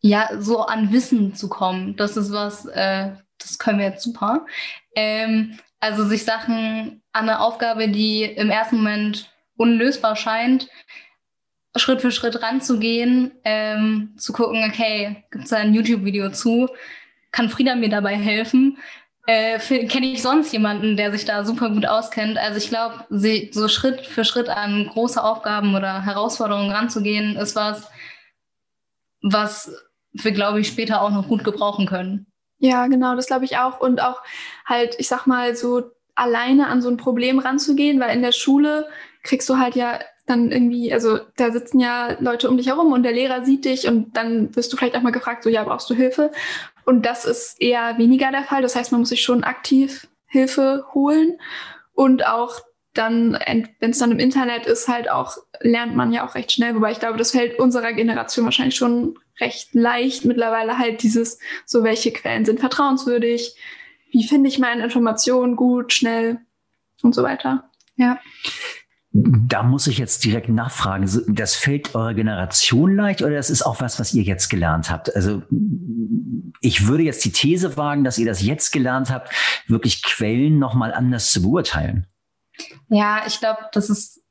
ja, 0.00 0.30
so 0.38 0.60
an 0.60 0.92
Wissen 0.92 1.34
zu 1.34 1.48
kommen, 1.48 1.96
das 1.96 2.16
ist 2.16 2.32
was, 2.32 2.66
äh, 2.66 3.12
das 3.38 3.58
können 3.58 3.78
wir 3.78 3.86
jetzt 3.86 4.02
super. 4.02 4.46
Ähm, 4.94 5.58
also 5.84 6.06
sich 6.06 6.24
Sachen 6.24 7.02
an 7.12 7.28
eine 7.28 7.40
Aufgabe, 7.40 7.88
die 7.88 8.24
im 8.24 8.48
ersten 8.48 8.76
Moment 8.76 9.30
unlösbar 9.56 10.16
scheint, 10.16 10.66
Schritt 11.76 12.00
für 12.00 12.10
Schritt 12.10 12.42
ranzugehen, 12.42 13.32
ähm, 13.44 14.14
zu 14.16 14.32
gucken, 14.32 14.64
okay, 14.66 15.24
gibt 15.30 15.44
es 15.44 15.50
da 15.50 15.58
ein 15.58 15.74
YouTube-Video 15.74 16.30
zu? 16.30 16.70
Kann 17.32 17.50
Frieda 17.50 17.74
mir 17.74 17.90
dabei 17.90 18.16
helfen? 18.16 18.78
Äh, 19.26 19.58
Kenne 19.58 20.06
ich 20.06 20.22
sonst 20.22 20.54
jemanden, 20.54 20.96
der 20.96 21.12
sich 21.12 21.26
da 21.26 21.44
super 21.44 21.68
gut 21.68 21.84
auskennt? 21.84 22.38
Also 22.38 22.56
ich 22.56 22.70
glaube, 22.70 23.04
so 23.10 23.68
Schritt 23.68 24.06
für 24.06 24.24
Schritt 24.24 24.48
an 24.48 24.88
große 24.88 25.22
Aufgaben 25.22 25.74
oder 25.74 26.02
Herausforderungen 26.02 26.70
ranzugehen, 26.70 27.36
ist 27.36 27.56
was, 27.56 27.90
was 29.20 29.70
wir, 30.12 30.32
glaube 30.32 30.60
ich, 30.60 30.68
später 30.68 31.02
auch 31.02 31.10
noch 31.10 31.28
gut 31.28 31.44
gebrauchen 31.44 31.84
können. 31.84 32.26
Ja, 32.58 32.86
genau, 32.86 33.14
das 33.14 33.26
glaube 33.26 33.44
ich 33.44 33.58
auch. 33.58 33.80
Und 33.80 34.00
auch 34.00 34.22
halt, 34.64 34.96
ich 34.98 35.08
sag 35.08 35.26
mal, 35.26 35.54
so 35.56 35.82
alleine 36.14 36.68
an 36.68 36.80
so 36.80 36.88
ein 36.88 36.96
Problem 36.96 37.38
ranzugehen, 37.38 38.00
weil 38.00 38.14
in 38.14 38.22
der 38.22 38.32
Schule 38.32 38.88
kriegst 39.22 39.48
du 39.48 39.58
halt 39.58 39.74
ja 39.74 39.98
dann 40.26 40.50
irgendwie, 40.50 40.92
also 40.92 41.18
da 41.36 41.50
sitzen 41.50 41.80
ja 41.80 42.16
Leute 42.20 42.48
um 42.48 42.56
dich 42.56 42.68
herum 42.68 42.92
und 42.92 43.02
der 43.02 43.12
Lehrer 43.12 43.44
sieht 43.44 43.64
dich 43.64 43.86
und 43.86 44.16
dann 44.16 44.54
wirst 44.56 44.72
du 44.72 44.76
vielleicht 44.76 44.96
auch 44.96 45.02
mal 45.02 45.10
gefragt, 45.10 45.42
so 45.42 45.50
ja, 45.50 45.64
brauchst 45.64 45.90
du 45.90 45.94
Hilfe? 45.94 46.30
Und 46.86 47.04
das 47.04 47.24
ist 47.24 47.60
eher 47.60 47.98
weniger 47.98 48.30
der 48.30 48.44
Fall. 48.44 48.62
Das 48.62 48.76
heißt, 48.76 48.92
man 48.92 49.00
muss 49.00 49.10
sich 49.10 49.22
schon 49.22 49.44
aktiv 49.44 50.06
Hilfe 50.26 50.86
holen 50.94 51.38
und 51.92 52.26
auch 52.26 52.60
dann, 52.94 53.36
wenn 53.80 53.90
es 53.90 53.98
dann 53.98 54.12
im 54.12 54.18
Internet 54.20 54.66
ist, 54.66 54.88
halt 54.88 55.10
auch, 55.10 55.36
lernt 55.60 55.96
man 55.96 56.12
ja 56.12 56.26
auch 56.26 56.36
recht 56.36 56.52
schnell. 56.52 56.74
Wobei 56.76 56.92
ich 56.92 57.00
glaube, 57.00 57.18
das 57.18 57.32
fällt 57.32 57.58
unserer 57.58 57.92
Generation 57.92 58.44
wahrscheinlich 58.44 58.76
schon 58.76 59.18
recht 59.40 59.74
leicht 59.74 60.24
mittlerweile 60.24 60.78
halt 60.78 61.02
dieses, 61.02 61.38
so 61.66 61.82
welche 61.82 62.12
Quellen 62.12 62.44
sind 62.44 62.60
vertrauenswürdig, 62.60 63.56
wie 64.10 64.26
finde 64.26 64.48
ich 64.48 64.58
meine 64.58 64.84
Informationen 64.84 65.56
gut, 65.56 65.92
schnell 65.92 66.38
und 67.02 67.14
so 67.14 67.22
weiter. 67.22 67.70
Ja. 67.96 68.20
Da 69.12 69.62
muss 69.62 69.86
ich 69.86 69.98
jetzt 69.98 70.24
direkt 70.24 70.48
nachfragen. 70.48 71.08
Das 71.28 71.54
fällt 71.54 71.94
eurer 71.94 72.14
Generation 72.14 72.96
leicht 72.96 73.22
oder 73.22 73.36
das 73.36 73.48
ist 73.48 73.62
auch 73.62 73.80
was, 73.80 74.00
was 74.00 74.12
ihr 74.12 74.24
jetzt 74.24 74.48
gelernt 74.48 74.90
habt? 74.90 75.14
Also 75.14 75.42
ich 76.60 76.88
würde 76.88 77.04
jetzt 77.04 77.24
die 77.24 77.30
These 77.30 77.76
wagen, 77.76 78.02
dass 78.02 78.18
ihr 78.18 78.26
das 78.26 78.42
jetzt 78.42 78.72
gelernt 78.72 79.10
habt, 79.10 79.32
wirklich 79.68 80.02
Quellen 80.02 80.58
nochmal 80.58 80.92
anders 80.92 81.30
zu 81.30 81.42
beurteilen. 81.42 82.08
Ja, 82.88 83.24
ich 83.26 83.38
glaube, 83.38 83.60
das 83.72 83.88
ist, 83.88 84.23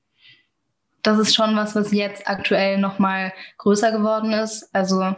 das 1.04 1.20
ist 1.20 1.36
schon 1.36 1.56
was, 1.56 1.76
was 1.76 1.92
jetzt 1.92 2.28
aktuell 2.28 2.78
nochmal 2.80 3.34
größer 3.58 3.92
geworden 3.92 4.32
ist. 4.32 4.74
Also 4.74 5.16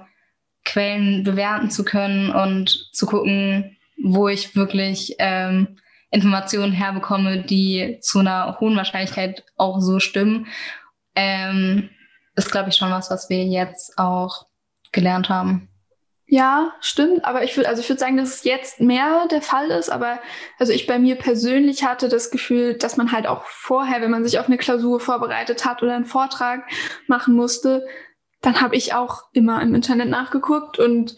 Quellen 0.65 1.23
bewerten 1.23 1.69
zu 1.69 1.85
können 1.85 2.31
und 2.31 2.89
zu 2.91 3.05
gucken, 3.05 3.77
wo 4.03 4.27
ich 4.27 4.55
wirklich 4.55 5.15
ähm, 5.19 5.77
Informationen 6.09 6.73
herbekomme, 6.73 7.43
die 7.43 7.99
zu 8.01 8.19
einer 8.19 8.59
hohen 8.59 8.75
Wahrscheinlichkeit 8.75 9.43
auch 9.57 9.79
so 9.79 9.99
stimmen, 9.99 10.47
ähm, 11.15 11.89
ist, 12.35 12.51
glaube 12.51 12.69
ich, 12.69 12.75
schon 12.75 12.91
was, 12.91 13.09
was 13.11 13.29
wir 13.29 13.45
jetzt 13.45 13.97
auch 13.97 14.47
gelernt 14.91 15.29
haben. 15.29 15.69
Ja, 16.27 16.73
stimmt. 16.81 17.23
Aber 17.23 17.43
ich 17.43 17.55
würde, 17.55 17.69
also 17.69 17.81
ich 17.81 17.89
würde 17.89 17.99
sagen, 17.99 18.17
dass 18.17 18.35
es 18.35 18.43
jetzt 18.43 18.81
mehr 18.81 19.27
der 19.29 19.41
Fall 19.41 19.69
ist. 19.69 19.89
Aber 19.89 20.19
also 20.57 20.73
ich 20.73 20.87
bei 20.87 20.97
mir 20.97 21.15
persönlich 21.15 21.83
hatte 21.83 22.09
das 22.09 22.31
Gefühl, 22.31 22.75
dass 22.75 22.97
man 22.97 23.11
halt 23.11 23.27
auch 23.27 23.45
vorher, 23.45 24.01
wenn 24.01 24.11
man 24.11 24.23
sich 24.23 24.39
auf 24.39 24.47
eine 24.47 24.57
Klausur 24.57 24.99
vorbereitet 24.99 25.65
hat 25.65 25.83
oder 25.83 25.95
einen 25.95 26.05
Vortrag 26.05 26.63
machen 27.07 27.35
musste, 27.35 27.85
dann 28.41 28.61
habe 28.61 28.75
ich 28.75 28.93
auch 28.93 29.23
immer 29.33 29.61
im 29.61 29.75
Internet 29.75 30.09
nachgeguckt 30.09 30.79
und 30.79 31.15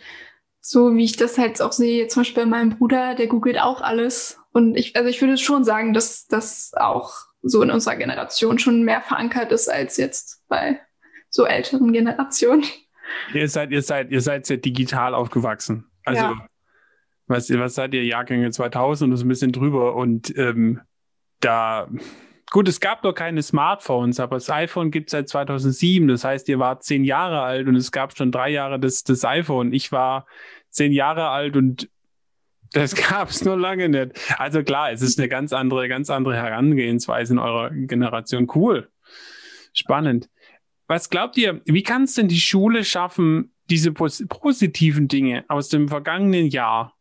so 0.60 0.96
wie 0.96 1.06
ich 1.06 1.16
das 1.16 1.38
halt 1.38 1.62
auch 1.62 1.72
sehe, 1.72 2.08
zum 2.08 2.22
Beispiel 2.22 2.44
bei 2.44 2.50
meinem 2.50 2.78
Bruder, 2.78 3.16
der 3.16 3.28
googelt 3.28 3.60
auch 3.60 3.82
alles. 3.82 4.38
Und 4.52 4.76
ich, 4.76 4.98
also 4.98 5.08
ich 5.08 5.22
würde 5.22 5.38
schon 5.38 5.64
sagen, 5.64 5.94
dass 5.94 6.28
das 6.28 6.74
auch 6.76 7.14
so 7.42 7.62
in 7.62 7.72
unserer 7.72 7.96
Generation 7.96 8.60
schon 8.60 8.84
mehr 8.84 9.02
verankert 9.02 9.54
ist 9.54 9.70
als 9.70 9.96
jetzt 9.96 10.44
bei 10.50 10.82
so 11.30 11.46
älteren 11.46 11.94
Generationen. 11.94 12.66
Ihr 13.34 13.48
seid, 13.50 13.72
ihr 13.72 13.82
seid, 13.82 14.12
ihr 14.12 14.22
seid 14.22 14.46
sehr 14.46 14.58
digital 14.58 15.14
aufgewachsen. 15.14 15.86
Also, 16.06 16.22
ja. 16.22 16.48
was, 17.28 17.50
was 17.50 17.76
seid 17.76 17.94
ihr? 17.94 18.06
Jahrgänge 18.06 18.52
2000 18.52 19.12
und 19.12 19.18
so 19.18 19.26
ein 19.26 19.30
bisschen 19.30 19.52
drüber 19.52 19.96
und 19.96 20.36
ähm, 20.38 20.82
da, 21.40 21.88
gut, 22.52 22.68
es 22.68 22.80
gab 22.80 23.02
doch 23.02 23.14
keine 23.14 23.44
Smartphones, 23.44 24.20
aber 24.20 24.38
das 24.38 24.50
iPhone 24.50 24.92
gibt 24.92 25.10
es 25.10 25.12
seit 25.12 25.30
2007. 25.30 26.08
Das 26.08 26.24
heißt, 26.24 26.50
ihr 26.50 26.60
wart 26.60 26.84
zehn 26.84 27.04
Jahre 27.04 27.42
alt 27.42 27.68
und 27.68 27.76
es 27.76 27.92
gab 27.92 28.18
schon 28.18 28.32
drei 28.32 28.50
Jahre 28.50 28.80
das, 28.80 29.04
das 29.04 29.24
iPhone. 29.26 29.74
Ich 29.74 29.92
war 29.92 30.26
zehn 30.70 30.92
Jahre 30.92 31.30
alt 31.30 31.56
und 31.56 31.90
das 32.74 32.96
gab 32.96 33.30
es 33.30 33.44
nur 33.46 33.58
lange 33.58 33.90
nicht. 33.90 34.12
Also 34.40 34.64
klar, 34.64 34.92
es 34.92 35.02
ist 35.02 35.20
eine 35.20 35.30
ganz 35.30 35.54
andere, 35.54 35.88
ganz 35.88 36.10
andere 36.10 36.36
Herangehensweise 36.36 37.34
in 37.34 37.40
eurer 37.40 37.70
Generation. 37.72 38.50
Cool. 38.54 38.90
Spannend. 39.74 40.30
Was 40.88 41.10
glaubt 41.10 41.38
ihr, 41.38 41.62
wie 41.66 41.84
kann 41.84 42.04
es 42.04 42.14
denn 42.14 42.28
die 42.28 42.40
Schule 42.40 42.84
schaffen, 42.84 43.52
diese 43.70 43.92
pos 43.92 44.24
positiven 44.28 45.08
Dinge 45.08 45.44
aus 45.50 45.70
dem 45.70 45.90
vergangenen 45.90 46.48
Jahr 46.48 46.98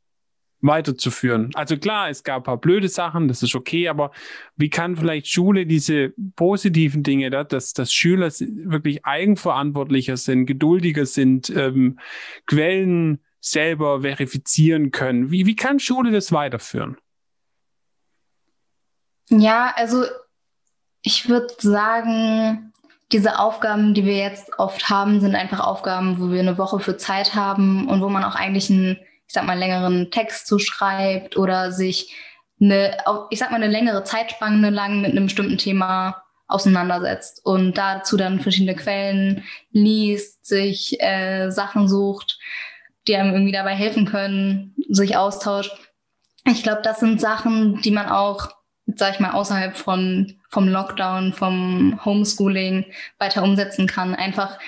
weiterzuführen? 0.61 1.51
Also 1.55 1.77
klar, 1.77 2.11
es 2.11 2.25
gab 2.25 2.39
ein 2.39 2.43
paar 2.43 2.61
blöde 2.61 2.89
Sachen, 2.89 3.29
das 3.29 3.43
ist 3.43 3.55
okay, 3.55 3.89
aber 3.89 4.11
wie 4.57 4.71
kann 4.71 4.97
vielleicht 4.97 5.29
Schule 5.29 5.67
diese 5.67 6.13
positiven 6.35 7.05
Dinge, 7.05 7.31
dass, 7.31 7.73
dass 7.73 7.93
Schüler 7.93 8.31
wirklich 8.31 9.05
eigenverantwortlicher 9.05 10.17
sind, 10.17 10.47
geduldiger 10.47 11.07
sind, 11.07 11.51
ähm, 11.51 12.01
Quellen 12.47 13.21
selber 13.41 14.01
verifizieren 14.01 14.91
können? 14.91 15.31
Wie, 15.31 15.47
wie 15.47 15.57
kann 15.57 15.79
Schule 15.79 16.11
das 16.11 16.33
weiterführen? 16.33 16.97
Ja, 19.29 19.73
also 19.77 20.05
ich 21.03 21.29
würde 21.29 21.55
sagen, 21.59 22.66
diese 23.13 23.39
Aufgaben, 23.39 23.95
die 23.95 24.05
wir 24.05 24.17
jetzt 24.17 24.59
oft 24.59 24.89
haben, 24.89 25.21
sind 25.21 25.35
einfach 25.35 25.61
Aufgaben, 25.61 26.21
wo 26.21 26.31
wir 26.31 26.41
eine 26.41 26.59
Woche 26.59 26.81
für 26.81 26.97
Zeit 26.97 27.35
haben 27.35 27.89
und 27.89 28.01
wo 28.01 28.09
man 28.09 28.25
auch 28.25 28.35
eigentlich 28.35 28.69
einen, 28.71 28.99
ich 29.27 29.35
sag 29.35 29.45
mal, 29.45 29.59
längeren 29.59 30.11
Text 30.11 30.47
zuschreibt 30.47 31.37
oder 31.37 31.71
sich 31.71 32.15
eine, 32.61 32.97
ich 33.31 33.39
sag 33.39 33.51
mal, 33.51 33.57
eine 33.57 33.69
längere 33.69 34.03
Zeitspanne 34.03 34.71
lang 34.71 35.03
mit 35.03 35.13
einem 35.13 35.27
bestimmten 35.27 35.59
Thema 35.59 36.23
auseinandersetzt 36.49 37.45
und 37.45 37.77
dazu 37.77 38.17
dann 38.17 38.41
verschiedene 38.41 38.77
Quellen 38.77 39.45
liest, 39.71 40.47
sich 40.47 41.01
äh, 41.01 41.51
Sachen 41.51 41.89
sucht, 41.89 42.39
die 43.07 43.17
einem 43.17 43.33
irgendwie 43.33 43.53
dabei 43.53 43.75
helfen 43.75 44.05
können, 44.05 44.75
sich 44.89 45.17
austauscht. 45.17 45.73
Ich 46.45 46.63
glaube, 46.63 46.83
das 46.83 47.01
sind 47.01 47.21
Sachen, 47.21 47.81
die 47.83 47.91
man 47.91 48.09
auch 48.09 48.56
sag 48.99 49.15
ich 49.15 49.21
mal, 49.21 49.33
außerhalb 49.33 49.77
von, 49.77 50.35
vom 50.49 50.69
Lockdown, 50.69 51.33
vom 51.33 52.01
Homeschooling 52.05 52.87
weiter 53.19 53.43
umsetzen 53.43 53.87
kann. 53.87 54.15
Einfach, 54.15 54.59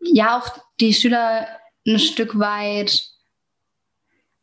ja, 0.00 0.38
auch 0.38 0.48
die 0.80 0.94
Schüler 0.94 1.46
ein 1.86 1.98
Stück 1.98 2.38
weit, 2.38 3.04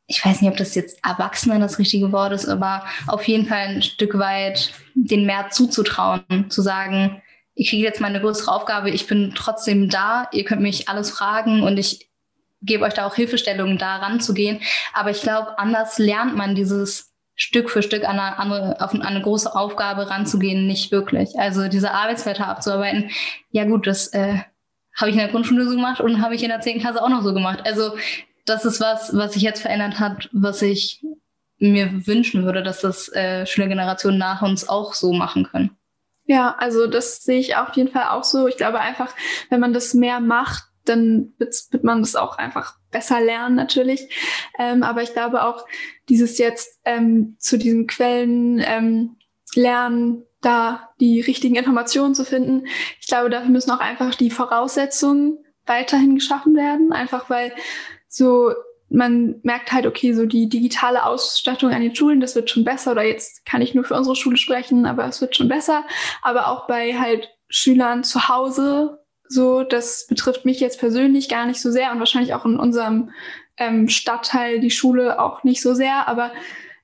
ich 0.07 0.25
weiß 0.25 0.41
nicht, 0.41 0.49
ob 0.49 0.57
das 0.57 0.75
jetzt 0.75 0.99
Erwachsene 1.05 1.59
das 1.59 1.79
richtige 1.79 2.11
Wort 2.11 2.33
ist, 2.33 2.47
aber 2.47 2.85
auf 3.07 3.27
jeden 3.27 3.45
Fall 3.45 3.67
ein 3.67 3.81
Stück 3.81 4.17
weit 4.17 4.73
den 4.95 5.25
mehr 5.25 5.49
zuzutrauen, 5.49 6.49
zu 6.49 6.61
sagen, 6.61 7.21
ich 7.53 7.69
kriege 7.69 7.83
jetzt 7.83 8.01
mal 8.01 8.07
eine 8.07 8.21
größere 8.21 8.51
Aufgabe, 8.51 8.89
ich 8.89 9.07
bin 9.07 9.33
trotzdem 9.35 9.89
da, 9.89 10.29
ihr 10.31 10.45
könnt 10.45 10.61
mich 10.61 10.89
alles 10.89 11.11
fragen 11.11 11.61
und 11.61 11.77
ich 11.77 12.09
gebe 12.61 12.83
euch 12.83 12.93
da 12.93 13.05
auch 13.05 13.15
Hilfestellungen, 13.15 13.77
da 13.77 13.97
ranzugehen. 13.97 14.61
Aber 14.93 15.11
ich 15.11 15.21
glaube, 15.21 15.59
anders 15.59 15.97
lernt 15.97 16.35
man 16.35 16.55
dieses 16.55 17.08
Stück 17.41 17.69
für 17.69 17.81
Stück 17.81 18.03
an 18.03 18.19
eine, 18.19 18.37
andere, 18.37 18.81
auf 18.81 18.93
eine 18.93 19.21
große 19.21 19.55
Aufgabe 19.55 20.09
ranzugehen, 20.09 20.67
nicht 20.67 20.91
wirklich. 20.91 21.39
Also 21.39 21.69
diese 21.69 21.91
Arbeitsblätter 21.91 22.45
abzuarbeiten, 22.47 23.11
ja 23.49 23.63
gut, 23.63 23.87
das 23.87 24.07
äh, 24.09 24.39
habe 24.97 25.09
ich 25.09 25.15
in 25.15 25.21
der 25.21 25.29
Grundschule 25.29 25.65
so 25.65 25.73
gemacht 25.73 26.01
und 26.01 26.21
habe 26.21 26.35
ich 26.35 26.43
in 26.43 26.49
der 26.49 26.59
10. 26.59 26.81
Klasse 26.81 27.01
auch 27.01 27.07
noch 27.07 27.23
so 27.23 27.33
gemacht. 27.33 27.61
Also 27.63 27.95
das 28.45 28.65
ist 28.65 28.81
was, 28.81 29.15
was 29.15 29.33
sich 29.33 29.41
jetzt 29.41 29.61
verändert 29.61 29.99
hat, 29.99 30.29
was 30.33 30.61
ich 30.61 31.01
mir 31.59 32.05
wünschen 32.05 32.43
würde, 32.43 32.61
dass 32.61 32.81
das 32.81 33.07
äh, 33.13 33.45
Schülergenerationen 33.45 34.19
nach 34.19 34.41
uns 34.41 34.67
auch 34.67 34.93
so 34.93 35.13
machen 35.13 35.45
können. 35.45 35.77
Ja, 36.25 36.55
also 36.59 36.87
das 36.87 37.23
sehe 37.23 37.39
ich 37.39 37.55
auf 37.55 37.73
jeden 37.75 37.91
Fall 37.91 38.09
auch 38.09 38.25
so. 38.25 38.47
Ich 38.47 38.57
glaube 38.57 38.81
einfach, 38.81 39.15
wenn 39.49 39.61
man 39.61 39.71
das 39.71 39.93
mehr 39.93 40.19
macht, 40.19 40.68
dann 40.89 41.33
wird, 41.37 41.55
wird 41.71 41.83
man 41.83 42.01
das 42.01 42.15
auch 42.15 42.37
einfach 42.37 42.75
besser 42.91 43.21
lernen 43.21 43.55
natürlich. 43.55 44.09
Ähm, 44.57 44.83
aber 44.83 45.03
ich 45.03 45.13
glaube 45.13 45.43
auch, 45.43 45.65
dieses 46.09 46.37
jetzt 46.37 46.79
ähm, 46.85 47.35
zu 47.39 47.57
diesen 47.57 47.87
Quellen 47.87 48.59
ähm, 48.65 49.17
lernen, 49.53 50.23
da 50.41 50.89
die 50.99 51.21
richtigen 51.21 51.55
Informationen 51.55 52.15
zu 52.15 52.23
finden. 52.23 52.65
Ich 52.99 53.07
glaube, 53.07 53.29
dafür 53.29 53.49
müssen 53.49 53.71
auch 53.71 53.79
einfach 53.79 54.15
die 54.15 54.31
Voraussetzungen 54.31 55.37
weiterhin 55.65 56.15
geschaffen 56.15 56.55
werden, 56.55 56.93
einfach 56.93 57.29
weil 57.29 57.53
so 58.07 58.53
man 58.89 59.35
merkt 59.43 59.71
halt, 59.71 59.85
okay, 59.85 60.13
so 60.13 60.25
die 60.25 60.49
digitale 60.49 61.05
Ausstattung 61.05 61.71
an 61.71 61.81
den 61.81 61.95
Schulen, 61.95 62.19
das 62.19 62.35
wird 62.35 62.49
schon 62.49 62.63
besser. 62.63 62.91
Oder 62.91 63.03
jetzt 63.03 63.45
kann 63.45 63.61
ich 63.61 63.75
nur 63.75 63.83
für 63.83 63.95
unsere 63.95 64.15
Schule 64.15 64.37
sprechen, 64.37 64.85
aber 64.85 65.05
es 65.05 65.21
wird 65.21 65.35
schon 65.35 65.47
besser. 65.47 65.85
Aber 66.21 66.47
auch 66.47 66.67
bei 66.67 66.97
halt 66.97 67.29
Schülern 67.49 68.03
zu 68.03 68.29
Hause 68.29 68.98
so, 69.29 69.63
das 69.63 70.07
betrifft 70.07 70.43
mich 70.43 70.59
jetzt 70.59 70.79
persönlich 70.79 71.29
gar 71.29 71.45
nicht 71.45 71.61
so 71.61 71.71
sehr 71.71 71.91
und 71.91 71.99
wahrscheinlich 71.99 72.33
auch 72.33 72.45
in 72.45 72.57
unserem 72.57 73.11
ähm, 73.57 73.87
Stadtteil 73.87 74.59
die 74.59 74.71
Schule 74.71 75.21
auch 75.21 75.43
nicht 75.43 75.61
so 75.61 75.75
sehr, 75.75 76.07
aber 76.07 76.31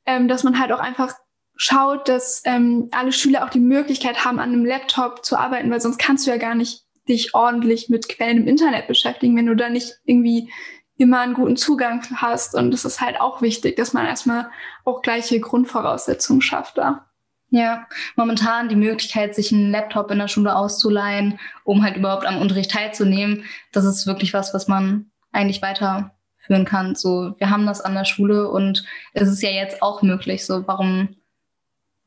ähm, 0.05 0.27
dass 0.27 0.43
man 0.43 0.59
halt 0.59 0.71
auch 0.71 0.79
einfach 0.79 1.13
schaut, 1.55 2.07
dass 2.07 2.43
ähm, 2.45 2.89
alle 2.91 3.11
Schüler 3.11 3.43
auch 3.43 3.49
die 3.49 3.59
Möglichkeit 3.59 4.23
haben, 4.23 4.39
an 4.39 4.53
einem 4.53 4.65
Laptop 4.65 5.25
zu 5.25 5.37
arbeiten, 5.37 5.71
weil 5.71 5.81
sonst 5.81 5.97
kannst 5.97 6.27
du 6.27 6.31
ja 6.31 6.37
gar 6.37 6.53
nicht 6.53 6.83
dich 7.09 7.33
ordentlich 7.33 7.89
mit 7.89 8.09
Quellen 8.09 8.37
im 8.37 8.47
Internet 8.47 8.87
beschäftigen, 8.87 9.35
wenn 9.35 9.47
du 9.47 9.55
da 9.55 9.69
nicht 9.69 9.95
irgendwie 10.05 10.51
immer 10.97 11.21
einen 11.21 11.33
guten 11.33 11.57
Zugang 11.57 12.03
hast. 12.15 12.53
Und 12.53 12.71
das 12.71 12.85
ist 12.85 13.01
halt 13.01 13.19
auch 13.19 13.41
wichtig, 13.41 13.75
dass 13.75 13.93
man 13.93 14.05
erstmal 14.05 14.49
auch 14.83 15.01
gleiche 15.01 15.39
Grundvoraussetzungen 15.39 16.41
schafft 16.41 16.77
da. 16.77 17.09
Ja, 17.49 17.87
momentan 18.15 18.69
die 18.69 18.75
Möglichkeit, 18.75 19.35
sich 19.35 19.53
einen 19.53 19.71
Laptop 19.71 20.11
in 20.11 20.19
der 20.19 20.27
Schule 20.27 20.55
auszuleihen, 20.55 21.39
um 21.63 21.83
halt 21.83 21.95
überhaupt 21.95 22.25
am 22.25 22.37
Unterricht 22.37 22.71
teilzunehmen, 22.71 23.45
das 23.71 23.85
ist 23.85 24.07
wirklich 24.07 24.33
was, 24.33 24.53
was 24.53 24.67
man 24.67 25.11
eigentlich 25.31 25.61
weiterführen 25.61 26.65
kann. 26.65 26.95
So, 26.95 27.35
wir 27.37 27.49
haben 27.49 27.65
das 27.65 27.81
an 27.81 27.93
der 27.93 28.05
Schule 28.05 28.49
und 28.49 28.83
es 29.13 29.29
ist 29.29 29.41
ja 29.41 29.51
jetzt 29.51 29.81
auch 29.81 30.01
möglich. 30.01 30.45
So, 30.45 30.67
warum 30.67 31.15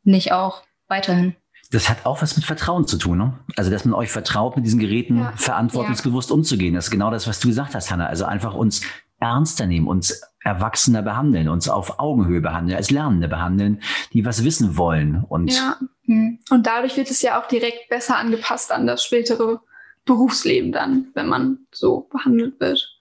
nicht 0.03 0.33
auch 0.33 0.63
weiterhin? 0.89 1.37
Das 1.71 1.89
hat 1.89 2.07
auch 2.07 2.23
was 2.23 2.35
mit 2.37 2.47
Vertrauen 2.47 2.87
zu 2.87 2.97
tun, 2.97 3.19
ne? 3.19 3.39
Also, 3.57 3.71
dass 3.71 3.85
man 3.85 3.95
euch 3.95 4.11
vertraut, 4.11 4.57
mit 4.57 4.65
diesen 4.65 4.81
Geräten 4.81 5.19
ja. 5.19 5.33
verantwortungsbewusst 5.37 6.31
ja. 6.31 6.35
umzugehen. 6.35 6.75
Das 6.75 6.87
ist 6.87 6.91
genau 6.91 7.11
das, 7.11 7.27
was 7.29 7.41
du 7.41 7.49
gesagt 7.49 7.75
hast, 7.75 7.91
Hanna. 7.91 8.07
Also 8.07 8.25
einfach 8.25 8.55
uns 8.55 8.81
ernster 9.21 9.67
nehmen, 9.67 9.87
uns 9.87 10.23
erwachsener 10.49 11.03
behandeln, 11.03 11.49
uns 11.49 11.69
auf 11.69 11.99
Augenhöhe 11.99 12.41
behandeln, 12.41 12.77
als 12.77 12.91
Lernende 12.91 13.29
behandeln, 13.29 13.83
die 14.13 14.25
was 14.25 14.45
wissen 14.45 14.77
wollen. 14.77 15.25
Und, 15.29 15.53
ja. 15.53 15.77
Hm. 16.07 16.39
und 16.51 16.67
dadurch 16.67 16.97
wird 16.97 17.11
es 17.11 17.23
ja 17.23 17.41
auch 17.41 17.47
direkt 17.47 17.89
besser 17.89 18.17
angepasst 18.17 18.73
an 18.73 18.87
das 18.87 19.05
spätere 19.05 19.61
Berufsleben 20.05 20.73
dann, 20.73 21.09
wenn 21.15 21.29
man 21.29 21.59
so 21.71 22.09
behandelt 22.11 22.59
wird. 22.61 22.99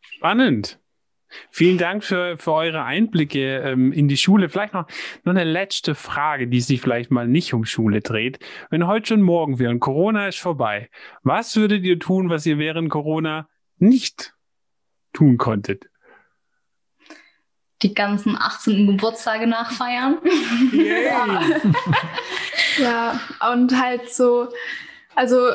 Spannend. 0.00 0.78
Vielen 1.50 1.78
Dank 1.78 2.04
für, 2.04 2.36
für 2.36 2.52
eure 2.52 2.84
Einblicke 2.84 3.58
ähm, 3.60 3.90
in 3.90 4.06
die 4.06 4.18
Schule. 4.18 4.48
Vielleicht 4.48 4.74
noch, 4.74 4.86
noch 5.24 5.32
eine 5.32 5.44
letzte 5.44 5.94
Frage, 5.94 6.46
die 6.46 6.60
sich 6.60 6.80
vielleicht 6.80 7.10
mal 7.10 7.26
nicht 7.26 7.54
um 7.54 7.64
Schule 7.64 8.02
dreht. 8.02 8.38
Wenn 8.70 8.86
heute 8.86 9.08
schon 9.08 9.22
morgen 9.22 9.58
wäre 9.58 9.70
und 9.70 9.80
Corona 9.80 10.28
ist 10.28 10.38
vorbei, 10.38 10.90
was 11.22 11.56
würdet 11.56 11.84
ihr 11.84 11.98
tun, 11.98 12.28
was 12.28 12.44
ihr 12.46 12.58
während 12.58 12.90
Corona 12.90 13.48
nicht 13.78 14.34
tun 15.12 15.38
konntet? 15.38 15.86
Die 17.82 17.94
ganzen 17.94 18.36
18. 18.36 18.86
Geburtstage 18.86 19.46
nachfeiern. 19.46 20.18
ja. 20.72 21.28
ja, 22.78 23.20
und 23.52 23.76
halt 23.76 24.12
so 24.12 24.48
Also 25.14 25.50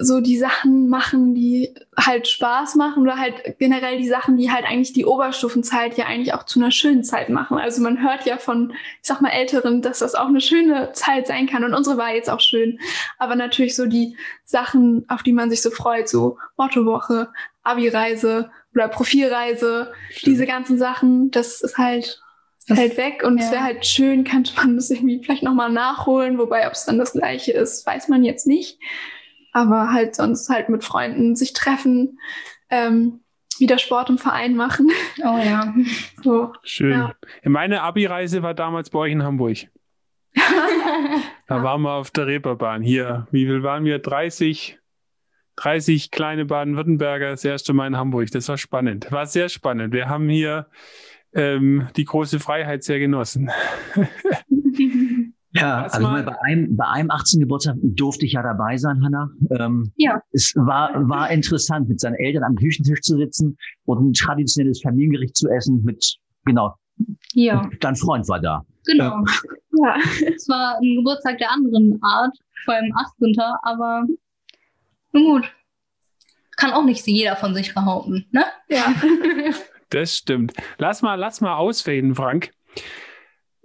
so 0.00 0.20
die 0.20 0.38
Sachen 0.38 0.88
machen, 0.88 1.34
die 1.34 1.74
halt 1.96 2.28
Spaß 2.28 2.76
machen 2.76 3.02
oder 3.02 3.18
halt 3.18 3.58
generell 3.58 3.98
die 3.98 4.08
Sachen, 4.08 4.36
die 4.36 4.50
halt 4.50 4.64
eigentlich 4.64 4.92
die 4.92 5.04
Oberstufenzeit 5.04 5.96
ja 5.98 6.06
eigentlich 6.06 6.32
auch 6.32 6.44
zu 6.44 6.60
einer 6.60 6.70
schönen 6.70 7.02
Zeit 7.02 7.28
machen. 7.28 7.58
Also 7.58 7.82
man 7.82 8.00
hört 8.00 8.24
ja 8.24 8.38
von, 8.38 8.70
ich 8.70 9.08
sag 9.08 9.20
mal, 9.20 9.30
Älteren, 9.30 9.82
dass 9.82 9.98
das 9.98 10.14
auch 10.14 10.28
eine 10.28 10.40
schöne 10.40 10.92
Zeit 10.92 11.26
sein 11.26 11.48
kann 11.48 11.64
und 11.64 11.74
unsere 11.74 11.96
war 11.96 12.14
jetzt 12.14 12.30
auch 12.30 12.40
schön. 12.40 12.78
Aber 13.18 13.34
natürlich 13.34 13.74
so 13.74 13.86
die 13.86 14.16
Sachen, 14.44 15.04
auf 15.08 15.22
die 15.22 15.32
man 15.32 15.50
sich 15.50 15.60
so 15.62 15.70
freut, 15.70 16.08
so 16.08 16.38
Mottowoche, 16.56 17.28
Abi-Reise 17.64 18.50
oder 18.74 18.88
Profilreise, 18.88 19.92
Stimmt. 20.10 20.26
diese 20.26 20.46
ganzen 20.46 20.78
Sachen, 20.78 21.30
das 21.32 21.62
ist 21.62 21.78
halt 21.78 22.22
das 22.68 22.78
fällt 22.78 22.96
weg 22.96 23.22
und 23.24 23.38
ja. 23.38 23.44
es 23.44 23.50
wäre 23.50 23.62
halt 23.62 23.86
schön, 23.86 24.24
könnte 24.24 24.52
man 24.56 24.76
das 24.76 24.90
irgendwie 24.90 25.22
vielleicht 25.22 25.42
nochmal 25.42 25.72
nachholen, 25.72 26.38
wobei 26.38 26.66
ob 26.66 26.74
es 26.74 26.84
dann 26.84 26.98
das 26.98 27.12
gleiche 27.12 27.52
ist, 27.52 27.86
weiß 27.86 28.08
man 28.08 28.22
jetzt 28.24 28.46
nicht 28.46 28.78
aber 29.52 29.92
halt 29.92 30.14
sonst 30.14 30.48
halt 30.48 30.68
mit 30.68 30.84
Freunden 30.84 31.36
sich 31.36 31.52
treffen, 31.52 32.18
ähm, 32.70 33.20
wieder 33.58 33.78
Sport 33.78 34.08
im 34.08 34.18
Verein 34.18 34.56
machen. 34.56 34.90
Oh 35.18 35.38
ja. 35.38 35.74
So, 36.22 36.52
Schön. 36.62 36.92
Ja. 36.92 37.14
Meine 37.44 37.82
Abi-Reise 37.82 38.42
war 38.42 38.54
damals 38.54 38.90
bei 38.90 38.98
euch 39.00 39.12
in 39.12 39.22
Hamburg. 39.22 39.56
da 41.46 41.62
waren 41.62 41.82
wir 41.82 41.92
auf 41.92 42.10
der 42.10 42.26
Reeperbahn. 42.26 42.82
Hier, 42.82 43.26
wie 43.30 43.46
viel 43.46 43.62
waren 43.62 43.84
wir? 43.84 43.98
30, 43.98 44.78
30 45.56 46.10
kleine 46.10 46.44
Baden-Württemberger 46.44 47.30
das 47.30 47.44
erste 47.44 47.72
Mal 47.72 47.86
in 47.86 47.96
Hamburg. 47.96 48.30
Das 48.30 48.48
war 48.48 48.58
spannend. 48.58 49.10
War 49.10 49.26
sehr 49.26 49.48
spannend. 49.48 49.94
Wir 49.94 50.08
haben 50.08 50.28
hier 50.28 50.66
ähm, 51.34 51.88
die 51.96 52.04
große 52.04 52.40
Freiheit 52.40 52.84
sehr 52.84 52.98
genossen. 52.98 53.50
Ja, 55.52 55.82
also 55.82 56.00
mal 56.02 56.22
bei 56.22 56.40
einem, 56.42 56.76
bei 56.76 56.86
einem 56.86 57.10
18. 57.10 57.40
Geburtstag 57.40 57.76
durfte 57.82 58.24
ich 58.24 58.34
ja 58.34 58.42
dabei 58.42 58.76
sein, 58.76 59.02
Hanna. 59.02 59.30
Ähm, 59.50 59.90
ja. 59.96 60.22
Es 60.30 60.54
war, 60.54 60.92
war 61.08 61.28
interessant, 61.30 61.88
mit 61.88 61.98
seinen 61.98 62.14
Eltern 62.14 62.44
am 62.44 62.54
Küchentisch 62.54 63.00
zu 63.00 63.16
sitzen 63.16 63.58
und 63.84 64.10
ein 64.10 64.12
traditionelles 64.12 64.80
Familiengericht 64.80 65.36
zu 65.36 65.48
essen 65.48 65.82
mit, 65.82 66.18
genau. 66.44 66.76
Ja. 67.32 67.68
Dein 67.80 67.96
Freund 67.96 68.28
war 68.28 68.40
da. 68.40 68.64
Genau. 68.86 69.16
Ähm. 69.16 69.24
Ja. 69.72 69.96
Es 70.34 70.48
war 70.48 70.78
ein 70.78 70.96
Geburtstag 70.96 71.38
der 71.38 71.50
anderen 71.50 71.98
Art, 72.02 72.36
vor 72.64 72.74
allem 72.74 72.92
18. 72.94 73.34
Aber 73.62 74.06
nun 75.12 75.24
gut. 75.24 75.52
Kann 76.56 76.72
auch 76.72 76.84
nicht 76.84 77.06
jeder 77.06 77.36
von 77.36 77.54
sich 77.54 77.74
behaupten, 77.74 78.26
ne? 78.30 78.44
Ja. 78.68 78.94
Das 79.90 80.16
stimmt. 80.16 80.54
Lass 80.78 81.02
mal, 81.02 81.16
lass 81.16 81.40
mal 81.40 81.56
ausfaden, 81.56 82.14
Frank 82.14 82.52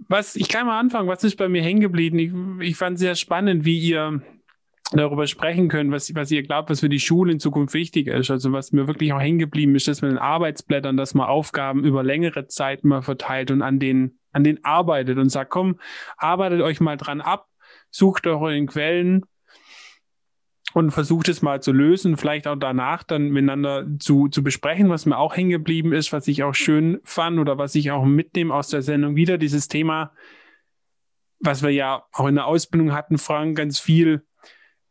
was, 0.07 0.35
ich 0.35 0.49
kann 0.49 0.67
mal 0.67 0.79
anfangen, 0.79 1.07
was 1.07 1.23
ist 1.23 1.37
bei 1.37 1.49
mir 1.49 1.61
hängen 1.61 1.81
geblieben? 1.81 2.19
Ich, 2.19 2.69
ich 2.69 2.77
fand 2.77 2.99
sehr 2.99 3.15
spannend, 3.15 3.65
wie 3.65 3.79
ihr 3.79 4.21
darüber 4.91 5.25
sprechen 5.25 5.67
könnt, 5.67 5.91
was, 5.91 6.13
was 6.13 6.31
ihr 6.31 6.43
glaubt, 6.43 6.69
was 6.69 6.81
für 6.81 6.89
die 6.89 6.99
Schule 6.99 7.31
in 7.31 7.39
Zukunft 7.39 7.73
wichtig 7.73 8.07
ist. 8.07 8.29
Also 8.29 8.51
was 8.51 8.71
mir 8.71 8.87
wirklich 8.87 9.13
auch 9.13 9.19
hängen 9.19 9.39
geblieben 9.39 9.75
ist, 9.75 9.87
dass 9.87 10.01
man 10.01 10.11
in 10.11 10.17
Arbeitsblättern, 10.17 10.95
dass 10.95 11.15
man 11.15 11.27
Aufgaben 11.27 11.83
über 11.83 12.03
längere 12.03 12.47
Zeit 12.47 12.83
mal 12.83 13.01
verteilt 13.01 13.51
und 13.51 13.61
an 13.61 13.79
den, 13.79 14.19
an 14.31 14.43
den 14.43 14.63
arbeitet 14.63 15.17
und 15.17 15.29
sagt, 15.29 15.49
komm, 15.49 15.79
arbeitet 16.17 16.61
euch 16.61 16.79
mal 16.79 16.97
dran 16.97 17.21
ab, 17.21 17.47
sucht 17.89 18.27
eure 18.27 18.63
Quellen, 18.65 19.25
und 20.75 20.91
versucht 20.91 21.29
es 21.29 21.41
mal 21.41 21.61
zu 21.61 21.71
lösen, 21.71 22.17
vielleicht 22.17 22.47
auch 22.47 22.57
danach 22.57 23.03
dann 23.03 23.29
miteinander 23.29 23.87
zu, 23.97 24.27
zu 24.27 24.43
besprechen, 24.43 24.89
was 24.89 25.05
mir 25.05 25.17
auch 25.17 25.37
hängen 25.37 25.49
geblieben 25.49 25.93
ist, 25.93 26.11
was 26.11 26.27
ich 26.27 26.43
auch 26.43 26.53
schön 26.53 26.99
fand 27.05 27.39
oder 27.39 27.57
was 27.57 27.75
ich 27.75 27.91
auch 27.91 28.03
mitnehme 28.03 28.53
aus 28.53 28.67
der 28.67 28.81
Sendung 28.81 29.15
wieder, 29.15 29.37
dieses 29.37 29.69
Thema, 29.69 30.11
was 31.39 31.63
wir 31.63 31.69
ja 31.69 32.03
auch 32.11 32.27
in 32.27 32.35
der 32.35 32.47
Ausbildung 32.47 32.91
hatten, 32.91 33.17
Frank, 33.17 33.55
ganz 33.55 33.79
viel. 33.79 34.25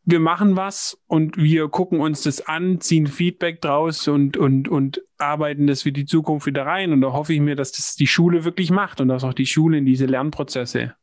Wir 0.05 0.21
machen 0.21 0.57
was 0.57 0.99
und 1.07 1.37
wir 1.37 1.69
gucken 1.69 2.01
uns 2.01 2.23
das 2.23 2.41
an, 2.41 2.81
ziehen 2.81 3.07
Feedback 3.07 3.61
draus 3.61 4.09
und, 4.09 4.39
und, 4.39 4.69
und 4.69 5.03
arbeiten 5.19 5.67
das 5.67 5.83
für 5.83 5.93
die 5.93 6.07
Zukunft 6.07 6.47
wieder 6.47 6.65
rein. 6.65 6.95
Und 6.95 7.03
da 7.03 7.13
hoffe 7.13 7.35
ich 7.35 7.41
mir, 7.41 7.57
dass 7.57 7.73
das 7.73 7.95
die 7.95 8.07
Schule 8.07 8.45
wirklich 8.47 8.71
macht 8.71 9.03
und 9.03 9.09
dass 9.09 9.23
auch 9.23 9.35
die 9.35 9.45
Schule 9.45 9.77
in 9.77 9.85
diese 9.85 10.07
Lernprozesse 10.07 10.95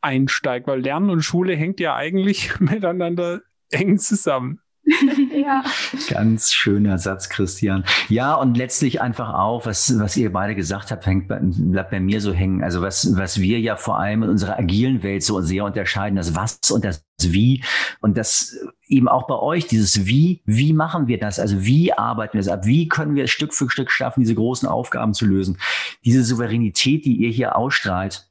einsteigt, 0.00 0.66
weil 0.66 0.80
Lernen 0.80 1.10
und 1.10 1.20
Schule 1.20 1.54
hängt 1.54 1.80
ja 1.80 1.94
eigentlich 1.96 2.58
miteinander 2.60 3.42
eng 3.78 3.98
zusammen. 3.98 4.60
ja. 5.34 5.62
Ganz 6.08 6.52
schöner 6.52 6.98
Satz, 6.98 7.28
Christian. 7.28 7.84
Ja, 8.08 8.34
und 8.34 8.56
letztlich 8.56 9.00
einfach 9.00 9.34
auch, 9.34 9.66
was, 9.66 9.98
was 9.98 10.16
ihr 10.16 10.32
beide 10.32 10.54
gesagt 10.54 10.90
habt, 10.90 11.06
hängt 11.06 11.28
bei, 11.28 11.38
bleibt 11.40 11.90
bei 11.90 12.00
mir 12.00 12.20
so 12.20 12.32
hängen. 12.32 12.64
Also 12.64 12.80
was, 12.80 13.16
was 13.16 13.40
wir 13.40 13.60
ja 13.60 13.76
vor 13.76 13.98
allem 13.98 14.22
in 14.22 14.30
unserer 14.30 14.58
agilen 14.58 15.02
Welt 15.02 15.22
so 15.22 15.40
sehr 15.40 15.64
unterscheiden, 15.64 16.16
das 16.16 16.34
Was 16.34 16.58
und 16.70 16.84
das 16.84 17.04
Wie. 17.20 17.62
Und 18.00 18.16
das 18.16 18.56
eben 18.88 19.08
auch 19.08 19.26
bei 19.26 19.36
euch, 19.36 19.66
dieses 19.66 20.06
Wie, 20.06 20.42
wie 20.46 20.72
machen 20.72 21.06
wir 21.06 21.18
das? 21.18 21.38
Also 21.38 21.64
wie 21.64 21.92
arbeiten 21.92 22.34
wir 22.34 22.40
es 22.40 22.48
ab? 22.48 22.64
Wie 22.64 22.88
können 22.88 23.14
wir 23.14 23.24
es 23.24 23.30
Stück 23.30 23.54
für 23.54 23.70
Stück 23.70 23.90
schaffen, 23.90 24.20
diese 24.20 24.34
großen 24.34 24.68
Aufgaben 24.68 25.14
zu 25.14 25.26
lösen? 25.26 25.58
Diese 26.04 26.24
Souveränität, 26.24 27.04
die 27.04 27.16
ihr 27.16 27.30
hier 27.30 27.56
ausstrahlt, 27.56 28.29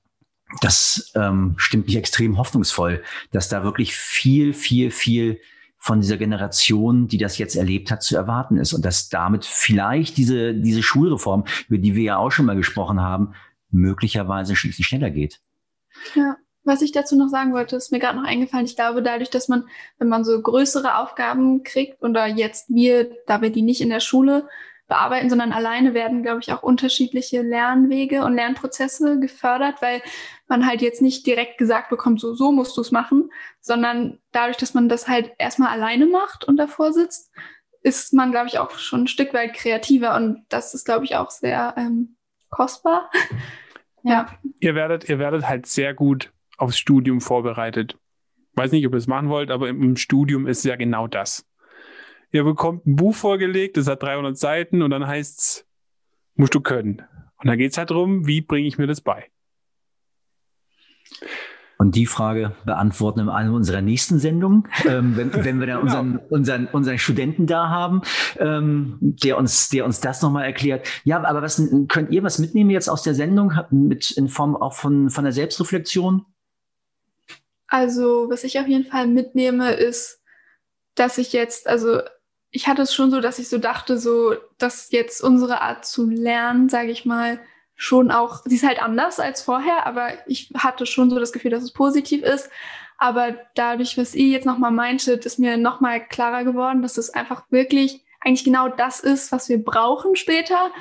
das 0.61 1.11
ähm, 1.15 1.53
stimmt 1.57 1.87
mich 1.87 1.95
extrem 1.95 2.37
hoffnungsvoll, 2.37 3.03
dass 3.31 3.49
da 3.49 3.63
wirklich 3.63 3.95
viel, 3.95 4.53
viel, 4.53 4.91
viel 4.91 5.39
von 5.77 6.01
dieser 6.01 6.17
Generation, 6.17 7.07
die 7.07 7.17
das 7.17 7.37
jetzt 7.37 7.55
erlebt 7.55 7.89
hat, 7.89 8.03
zu 8.03 8.15
erwarten 8.15 8.57
ist 8.57 8.73
und 8.73 8.83
dass 8.83 9.09
damit 9.09 9.45
vielleicht 9.45 10.17
diese, 10.17 10.53
diese 10.53 10.83
Schulreform, 10.83 11.45
über 11.69 11.77
die 11.77 11.95
wir 11.95 12.03
ja 12.03 12.17
auch 12.17 12.31
schon 12.31 12.45
mal 12.45 12.57
gesprochen 12.57 12.99
haben, 12.99 13.33
möglicherweise 13.71 14.55
schließlich 14.55 14.87
schneller 14.87 15.09
geht. 15.09 15.39
Ja, 16.15 16.35
was 16.63 16.81
ich 16.81 16.91
dazu 16.91 17.15
noch 17.15 17.29
sagen 17.29 17.53
wollte, 17.53 17.77
ist 17.77 17.91
mir 17.91 17.99
gerade 17.99 18.17
noch 18.17 18.27
eingefallen. 18.27 18.65
Ich 18.65 18.75
glaube, 18.75 19.01
dadurch, 19.01 19.29
dass 19.29 19.47
man, 19.47 19.65
wenn 19.99 20.09
man 20.09 20.25
so 20.25 20.39
größere 20.41 20.97
Aufgaben 20.97 21.63
kriegt 21.63 22.01
oder 22.01 22.27
jetzt 22.27 22.69
wir, 22.69 23.09
da 23.25 23.41
wir 23.41 23.51
die 23.51 23.61
nicht 23.61 23.81
in 23.81 23.89
der 23.89 24.01
Schule 24.01 24.47
bearbeiten, 24.89 25.29
sondern 25.29 25.53
alleine 25.53 25.93
werden, 25.93 26.23
glaube 26.23 26.41
ich, 26.41 26.51
auch 26.51 26.63
unterschiedliche 26.63 27.41
Lernwege 27.41 28.25
und 28.25 28.35
Lernprozesse 28.35 29.19
gefördert, 29.19 29.81
weil 29.81 30.01
man 30.47 30.67
halt 30.67 30.81
jetzt 30.81 31.01
nicht 31.01 31.25
direkt 31.25 31.57
gesagt 31.57 31.89
bekommt, 31.89 32.19
so, 32.19 32.33
so 32.33 32.51
musst 32.51 32.75
du 32.75 32.81
es 32.81 32.91
machen, 32.91 33.31
sondern 33.61 34.19
dadurch, 34.31 34.57
dass 34.57 34.73
man 34.73 34.89
das 34.89 35.07
halt 35.07 35.31
erstmal 35.37 35.69
alleine 35.69 36.07
macht 36.07 36.43
und 36.43 36.57
davor 36.57 36.91
sitzt, 36.91 37.31
ist 37.81 38.13
man, 38.13 38.31
glaube 38.31 38.47
ich, 38.47 38.59
auch 38.59 38.71
schon 38.71 39.03
ein 39.03 39.07
Stück 39.07 39.33
weit 39.33 39.53
kreativer 39.53 40.15
und 40.15 40.43
das 40.49 40.73
ist, 40.73 40.85
glaube 40.85 41.05
ich, 41.05 41.15
auch 41.15 41.29
sehr 41.29 41.75
ähm, 41.77 42.17
kostbar. 42.49 43.09
ja. 44.03 44.27
Ihr 44.59 44.75
werdet, 44.75 45.07
ihr 45.07 45.19
werdet 45.19 45.47
halt 45.47 45.65
sehr 45.65 45.93
gut 45.93 46.33
aufs 46.57 46.77
Studium 46.77 47.21
vorbereitet. 47.21 47.97
Weiß 48.55 48.71
nicht, 48.71 48.85
ob 48.85 48.93
ihr 48.93 48.97
es 48.97 49.07
machen 49.07 49.29
wollt, 49.29 49.51
aber 49.51 49.69
im, 49.69 49.81
im 49.81 49.95
Studium 49.95 50.47
ist 50.47 50.65
ja 50.65 50.75
genau 50.75 51.07
das. 51.07 51.45
Ihr 52.31 52.43
bekommt 52.43 52.85
ein 52.85 52.95
Buch 52.95 53.15
vorgelegt, 53.15 53.77
das 53.77 53.87
hat 53.87 54.03
300 54.03 54.37
Seiten 54.37 54.81
und 54.81 54.91
dann 54.91 55.07
heißt 55.07 55.39
es, 55.39 55.65
musst 56.35 56.53
du 56.53 56.61
können. 56.61 57.01
Und 57.37 57.47
da 57.47 57.55
geht 57.55 57.71
es 57.71 57.77
halt 57.77 57.89
darum, 57.89 58.27
wie 58.27 58.41
bringe 58.41 58.67
ich 58.67 58.77
mir 58.77 58.87
das 58.87 59.01
bei? 59.01 59.25
Und 61.77 61.95
die 61.95 62.05
Frage 62.05 62.57
beantworten 62.65 63.21
in 63.21 63.29
einer 63.29 63.53
unserer 63.53 63.81
nächsten 63.81 64.19
Sendungen, 64.19 64.67
ähm, 64.85 65.15
wenn, 65.15 65.33
wenn 65.45 65.59
wir 65.61 65.67
dann 65.67 65.79
genau. 65.79 65.81
unseren, 65.81 66.17
unseren, 66.29 66.67
unseren 66.67 66.97
Studenten 66.97 67.47
da 67.47 67.69
haben, 67.69 68.01
ähm, 68.37 68.97
der 68.99 69.37
uns, 69.37 69.69
der 69.69 69.85
uns 69.85 70.01
das 70.01 70.21
nochmal 70.21 70.43
erklärt. 70.43 70.85
Ja, 71.05 71.23
aber 71.23 71.41
was 71.41 71.61
könnt 71.87 72.11
ihr 72.11 72.21
was 72.21 72.37
mitnehmen 72.37 72.69
jetzt 72.69 72.89
aus 72.89 73.01
der 73.01 73.15
Sendung 73.15 73.53
mit 73.71 74.11
in 74.11 74.27
Form 74.27 74.57
auch 74.57 74.73
von, 74.73 75.09
von 75.09 75.23
der 75.23 75.31
Selbstreflexion? 75.31 76.25
Also, 77.67 78.27
was 78.29 78.43
ich 78.43 78.59
auf 78.59 78.67
jeden 78.67 78.85
Fall 78.85 79.07
mitnehme, 79.07 79.71
ist, 79.71 80.21
dass 80.95 81.17
ich 81.17 81.31
jetzt, 81.31 81.67
also 81.67 82.01
ich 82.51 82.67
hatte 82.67 82.81
es 82.81 82.93
schon 82.93 83.11
so, 83.11 83.21
dass 83.21 83.39
ich 83.39 83.49
so 83.49 83.57
dachte, 83.57 83.97
so, 83.97 84.35
dass 84.57 84.91
jetzt 84.91 85.21
unsere 85.21 85.61
Art 85.61 85.85
zu 85.85 86.09
lernen, 86.09 86.69
sage 86.69 86.91
ich 86.91 87.05
mal, 87.05 87.39
schon 87.75 88.11
auch, 88.11 88.41
sie 88.45 88.55
ist 88.55 88.67
halt 88.67 88.81
anders 88.81 89.19
als 89.19 89.41
vorher, 89.41 89.85
aber 89.85 90.09
ich 90.27 90.51
hatte 90.57 90.85
schon 90.85 91.09
so 91.09 91.19
das 91.19 91.31
Gefühl, 91.31 91.51
dass 91.51 91.63
es 91.63 91.71
positiv 91.71 92.23
ist. 92.23 92.49
Aber 92.97 93.35
dadurch, 93.55 93.97
was 93.97 94.15
ihr 94.15 94.27
jetzt 94.27 94.45
nochmal 94.45 94.71
meintet, 94.71 95.25
ist 95.25 95.39
mir 95.39 95.55
nochmal 95.55 96.05
klarer 96.05 96.43
geworden, 96.43 96.81
dass 96.81 96.97
es 96.97 97.09
einfach 97.11 97.43
wirklich 97.49 98.03
eigentlich 98.19 98.43
genau 98.43 98.67
das 98.67 98.99
ist, 98.99 99.31
was 99.31 99.47
wir 99.47 99.63
brauchen 99.63 100.17
später. 100.17 100.71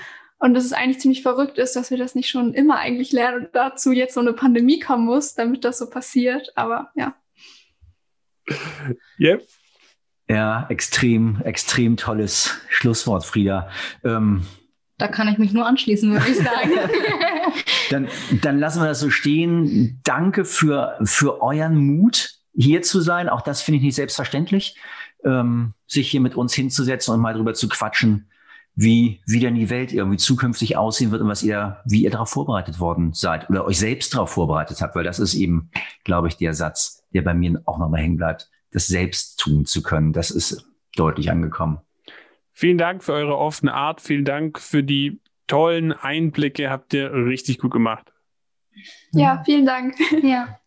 Und 0.41 0.55
dass 0.55 0.65
es 0.65 0.73
eigentlich 0.73 1.01
ziemlich 1.01 1.23
verrückt 1.23 1.59
ist, 1.59 1.75
dass 1.75 1.91
wir 1.91 1.99
das 1.99 2.15
nicht 2.15 2.29
schon 2.29 2.55
immer 2.55 2.79
eigentlich 2.79 3.11
lernen 3.13 3.47
und 3.47 3.55
dazu 3.55 3.91
jetzt 3.91 4.15
so 4.15 4.21
eine 4.21 4.33
Pandemie 4.33 4.79
kommen 4.79 5.05
muss, 5.05 5.35
damit 5.35 5.65
das 5.65 5.79
so 5.79 5.91
passiert. 5.91 6.53
Aber 6.57 6.93
ja. 6.95 7.17
Yep. 9.21 9.47
Ja, 10.29 10.67
extrem, 10.69 11.41
extrem 11.43 11.97
tolles 11.97 12.55
Schlusswort, 12.69 13.25
Frieda. 13.25 13.71
Ähm, 14.05 14.47
da 14.99 15.09
kann 15.09 15.29
ich 15.29 15.39
mich 15.39 15.53
nur 15.53 15.67
anschließen, 15.67 16.13
würde 16.13 16.29
ich 16.29 16.37
sagen. 16.37 16.73
dann, 17.91 18.09
dann 18.43 18.59
lassen 18.59 18.83
wir 18.83 18.89
das 18.89 19.01
so 19.01 19.11
stehen. 19.11 20.01
Danke 20.05 20.45
für, 20.45 20.99
für 21.05 21.41
euren 21.41 21.77
Mut, 21.77 22.35
hier 22.55 22.83
zu 22.83 23.01
sein. 23.01 23.29
Auch 23.29 23.41
das 23.41 23.63
finde 23.63 23.79
ich 23.79 23.85
nicht 23.85 23.95
selbstverständlich, 23.95 24.77
ähm, 25.25 25.75
sich 25.87 26.11
hier 26.11 26.21
mit 26.21 26.35
uns 26.35 26.53
hinzusetzen 26.53 27.15
und 27.15 27.21
mal 27.21 27.35
drüber 27.35 27.55
zu 27.55 27.69
quatschen, 27.69 28.29
wie, 28.75 29.21
wie 29.27 29.41
denn 29.41 29.55
die 29.55 29.71
Welt 29.71 29.93
irgendwie 29.93 30.19
zukünftig 30.19 30.77
aussehen 30.77 31.11
wird 31.11 31.23
und 31.23 31.29
was 31.29 31.43
ihr, 31.43 31.79
wie 31.85 32.03
ihr 32.03 32.11
darauf 32.11 32.31
vorbereitet 32.31 32.81
worden 32.81 33.13
seid 33.13 33.49
oder 33.49 33.65
euch 33.65 33.79
selbst 33.79 34.15
darauf 34.15 34.31
vorbereitet 34.31 34.81
habt, 34.83 34.95
weil 34.95 35.05
das 35.05 35.19
ist 35.19 35.35
eben, 35.35 35.71
glaube 36.05 36.29
ich, 36.29 36.37
der 36.37 36.55
Satz, 36.55 37.05
der 37.15 37.23
bei 37.23 37.35
mir 37.35 37.63
auch 37.65 37.79
nochmal 37.79 38.01
hängen 38.01 38.17
bleibt. 38.17 38.51
Das 38.73 38.87
selbst 38.87 39.39
tun 39.39 39.65
zu 39.65 39.83
können. 39.83 40.13
Das 40.13 40.31
ist 40.31 40.67
deutlich 40.97 41.31
angekommen. 41.31 41.81
Vielen 42.53 42.79
Dank 42.79 43.05
für 43.05 43.13
eure 43.13 43.37
offene 43.39 43.73
Art. 43.73 44.01
Vielen 44.01 44.25
Dank 44.25 44.59
für 44.59 44.83
die 44.83 45.21
tollen 45.47 45.93
Einblicke. 45.93 46.71
Habt 46.71 46.93
ihr 46.93 47.13
richtig 47.13 47.59
gut 47.59 47.71
gemacht. 47.71 48.13
Ja, 49.13 49.43
vielen 49.45 49.67
Dank. 49.67 49.95
Ja. 50.23 50.59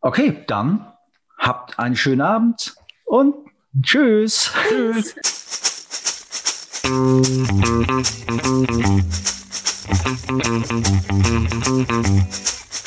Okay, 0.00 0.44
dann 0.46 0.92
habt 1.36 1.78
einen 1.78 1.96
schönen 1.96 2.20
Abend 2.20 2.74
und 3.04 3.34
tschüss. 3.82 4.52
Tschüss. 4.68 5.16